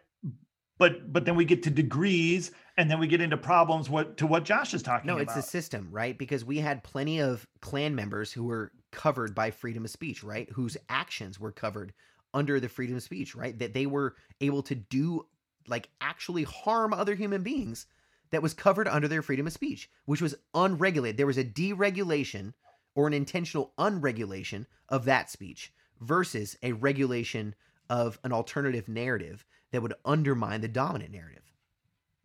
but 0.77 1.11
but 1.13 1.25
then 1.25 1.35
we 1.35 1.45
get 1.45 1.63
to 1.63 1.69
degrees 1.69 2.51
and 2.77 2.89
then 2.89 2.99
we 2.99 3.07
get 3.07 3.21
into 3.21 3.37
problems 3.37 3.89
what 3.89 4.17
to 4.17 4.27
what 4.27 4.43
Josh 4.43 4.73
is 4.73 4.81
talking 4.81 5.07
No, 5.07 5.13
about. 5.13 5.19
No, 5.19 5.23
it's 5.23 5.35
the 5.35 5.49
system, 5.49 5.89
right? 5.91 6.17
Because 6.17 6.43
we 6.43 6.57
had 6.57 6.83
plenty 6.83 7.19
of 7.21 7.47
Klan 7.61 7.95
members 7.95 8.31
who 8.33 8.43
were 8.43 8.71
covered 8.91 9.35
by 9.35 9.51
freedom 9.51 9.85
of 9.85 9.91
speech, 9.91 10.23
right? 10.23 10.49
Whose 10.51 10.75
actions 10.89 11.39
were 11.39 11.51
covered 11.51 11.93
under 12.33 12.59
the 12.59 12.69
freedom 12.69 12.95
of 12.95 13.03
speech, 13.03 13.35
right? 13.35 13.57
That 13.59 13.73
they 13.73 13.85
were 13.85 14.15
able 14.41 14.63
to 14.63 14.75
do 14.75 15.27
like 15.67 15.89
actually 16.01 16.43
harm 16.43 16.93
other 16.93 17.15
human 17.15 17.43
beings 17.43 17.85
that 18.33 18.41
was 18.41 18.55
covered 18.55 18.87
under 18.87 19.07
their 19.07 19.21
freedom 19.21 19.45
of 19.45 19.53
speech, 19.53 19.91
which 20.05 20.21
was 20.21 20.33
unregulated. 20.55 21.17
There 21.17 21.27
was 21.27 21.37
a 21.37 21.43
deregulation 21.43 22.53
or 22.95 23.05
an 23.05 23.13
intentional 23.13 23.73
unregulation 23.77 24.65
of 24.89 25.05
that 25.05 25.29
speech 25.29 25.71
versus 26.01 26.57
a 26.63 26.71
regulation 26.71 27.53
of 27.91 28.19
an 28.23 28.33
alternative 28.33 28.89
narrative 28.89 29.45
that 29.71 29.83
would 29.83 29.93
undermine 30.03 30.61
the 30.61 30.67
dominant 30.67 31.11
narrative. 31.11 31.43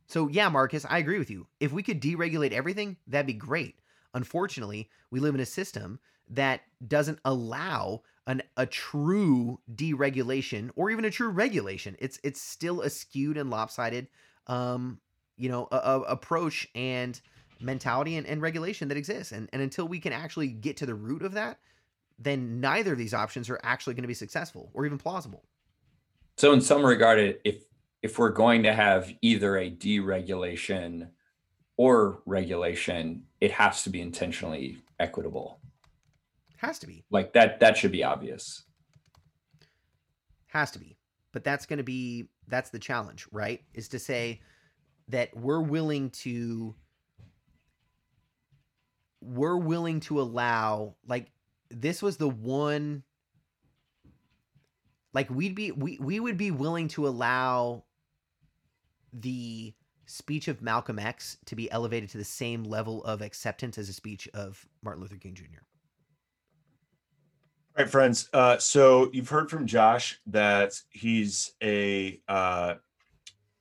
So, 0.06 0.28
yeah, 0.28 0.48
Marcus, 0.48 0.86
I 0.88 0.96
agree 0.96 1.18
with 1.18 1.28
you. 1.28 1.46
If 1.60 1.72
we 1.72 1.82
could 1.82 2.00
deregulate 2.00 2.52
everything, 2.52 2.96
that'd 3.06 3.26
be 3.26 3.34
great. 3.34 3.76
Unfortunately, 4.14 4.88
we 5.10 5.20
live 5.20 5.34
in 5.34 5.42
a 5.42 5.46
system 5.46 6.00
that 6.30 6.62
doesn't 6.86 7.18
allow 7.26 8.00
an, 8.26 8.42
a 8.56 8.64
true 8.64 9.60
deregulation 9.74 10.70
or 10.74 10.90
even 10.90 11.04
a 11.04 11.10
true 11.10 11.28
regulation. 11.28 11.96
It's 11.98 12.18
it's 12.24 12.40
still 12.40 12.80
a 12.80 12.88
skewed 12.88 13.36
and 13.36 13.50
lopsided, 13.50 14.08
um, 14.46 15.00
you 15.38 15.48
know, 15.48 15.68
a, 15.72 15.76
a 15.76 16.00
approach 16.02 16.68
and 16.74 17.20
mentality 17.60 18.16
and, 18.16 18.26
and 18.26 18.42
regulation 18.42 18.88
that 18.88 18.98
exists. 18.98 19.32
And 19.32 19.48
and 19.52 19.62
until 19.62 19.88
we 19.88 20.00
can 20.00 20.12
actually 20.12 20.48
get 20.48 20.76
to 20.78 20.86
the 20.86 20.94
root 20.94 21.22
of 21.22 21.32
that, 21.32 21.58
then 22.18 22.60
neither 22.60 22.92
of 22.92 22.98
these 22.98 23.14
options 23.14 23.48
are 23.48 23.60
actually 23.62 23.94
going 23.94 24.02
to 24.02 24.08
be 24.08 24.14
successful 24.14 24.70
or 24.74 24.84
even 24.84 24.98
plausible. 24.98 25.44
So, 26.36 26.52
in 26.52 26.60
some 26.60 26.84
regard, 26.84 27.38
if 27.44 27.64
if 28.02 28.18
we're 28.18 28.30
going 28.30 28.62
to 28.64 28.72
have 28.72 29.12
either 29.22 29.56
a 29.56 29.70
deregulation 29.70 31.08
or 31.76 32.22
regulation, 32.26 33.24
it 33.40 33.52
has 33.52 33.82
to 33.84 33.90
be 33.90 34.00
intentionally 34.00 34.78
equitable. 35.00 35.60
Has 36.56 36.78
to 36.80 36.86
be. 36.86 37.04
Like 37.10 37.32
that 37.32 37.60
that 37.60 37.76
should 37.76 37.92
be 37.92 38.04
obvious. 38.04 38.64
Has 40.48 40.70
to 40.72 40.78
be. 40.78 40.96
But 41.32 41.44
that's 41.44 41.66
going 41.66 41.76
to 41.78 41.84
be 41.84 42.28
that's 42.48 42.70
the 42.70 42.78
challenge, 42.78 43.26
right? 43.30 43.62
Is 43.74 43.88
to 43.88 43.98
say 43.98 44.40
that 45.08 45.36
we're 45.36 45.60
willing 45.60 46.10
to 46.10 46.74
we're 49.20 49.56
willing 49.56 50.00
to 50.00 50.20
allow 50.20 50.94
like 51.06 51.30
this 51.70 52.02
was 52.02 52.16
the 52.16 52.28
one 52.28 53.02
like 55.12 55.28
we'd 55.30 55.54
be 55.54 55.72
we 55.72 55.98
we 56.00 56.20
would 56.20 56.36
be 56.36 56.50
willing 56.50 56.88
to 56.88 57.08
allow 57.08 57.84
the 59.12 59.72
speech 60.06 60.48
of 60.48 60.62
Malcolm 60.62 60.98
X 60.98 61.38
to 61.46 61.56
be 61.56 61.70
elevated 61.70 62.08
to 62.10 62.18
the 62.18 62.24
same 62.24 62.64
level 62.64 63.04
of 63.04 63.20
acceptance 63.20 63.78
as 63.78 63.88
a 63.88 63.92
speech 63.92 64.28
of 64.34 64.66
Martin 64.82 65.02
Luther 65.02 65.16
King 65.16 65.34
Jr. 65.34 65.44
All 67.76 67.84
right, 67.84 67.90
friends. 67.90 68.28
Uh, 68.32 68.58
so 68.58 69.10
you've 69.12 69.28
heard 69.28 69.50
from 69.50 69.66
Josh 69.66 70.18
that 70.26 70.80
he's 70.90 71.52
a 71.62 72.20
uh, 72.26 72.74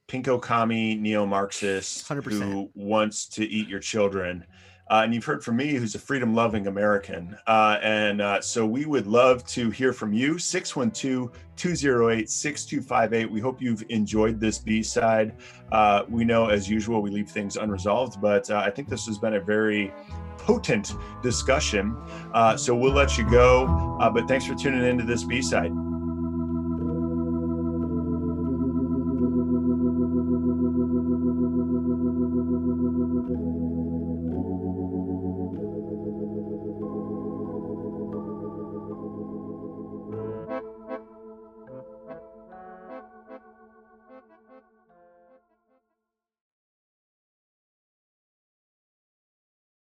pinko 0.07 0.41
commie 0.41 0.95
neo-Marxist 0.95 2.07
100%. 2.07 2.23
who 2.31 2.69
wants 2.75 3.27
to 3.27 3.45
eat 3.45 3.67
your 3.67 3.79
children. 3.79 4.45
Uh, 4.89 5.01
and 5.03 5.13
you've 5.13 5.25
heard 5.25 5.43
from 5.43 5.57
me, 5.57 5.73
who's 5.73 5.95
a 5.95 5.99
freedom 5.99 6.33
loving 6.33 6.67
American. 6.67 7.37
Uh, 7.45 7.77
and 7.83 8.21
uh, 8.21 8.39
so 8.39 8.65
we 8.65 8.85
would 8.85 9.05
love 9.05 9.45
to 9.45 9.69
hear 9.69 9.91
from 9.91 10.13
you 10.13 10.39
612 10.39 11.31
208 11.57 12.29
6258. 12.29 13.29
We 13.29 13.41
hope 13.41 13.61
you've 13.61 13.83
enjoyed 13.89 14.39
this 14.39 14.59
B 14.59 14.81
side. 14.81 15.35
Uh, 15.71 16.03
we 16.07 16.23
know, 16.23 16.47
as 16.47 16.69
usual, 16.69 17.01
we 17.01 17.09
leave 17.09 17.29
things 17.29 17.57
unresolved, 17.57 18.21
but 18.21 18.49
uh, 18.49 18.63
I 18.65 18.69
think 18.69 18.87
this 18.87 19.05
has 19.07 19.17
been 19.17 19.33
a 19.33 19.41
very 19.41 19.93
potent 20.37 20.93
discussion. 21.21 21.97
Uh, 22.33 22.55
so 22.55 22.73
we'll 22.73 22.93
let 22.93 23.17
you 23.17 23.29
go. 23.29 23.97
but 24.13 24.25
thanks 24.27 24.45
for 24.45 24.55
tuning 24.55 24.85
into 24.85 25.03
this 25.03 25.25
B 25.25 25.41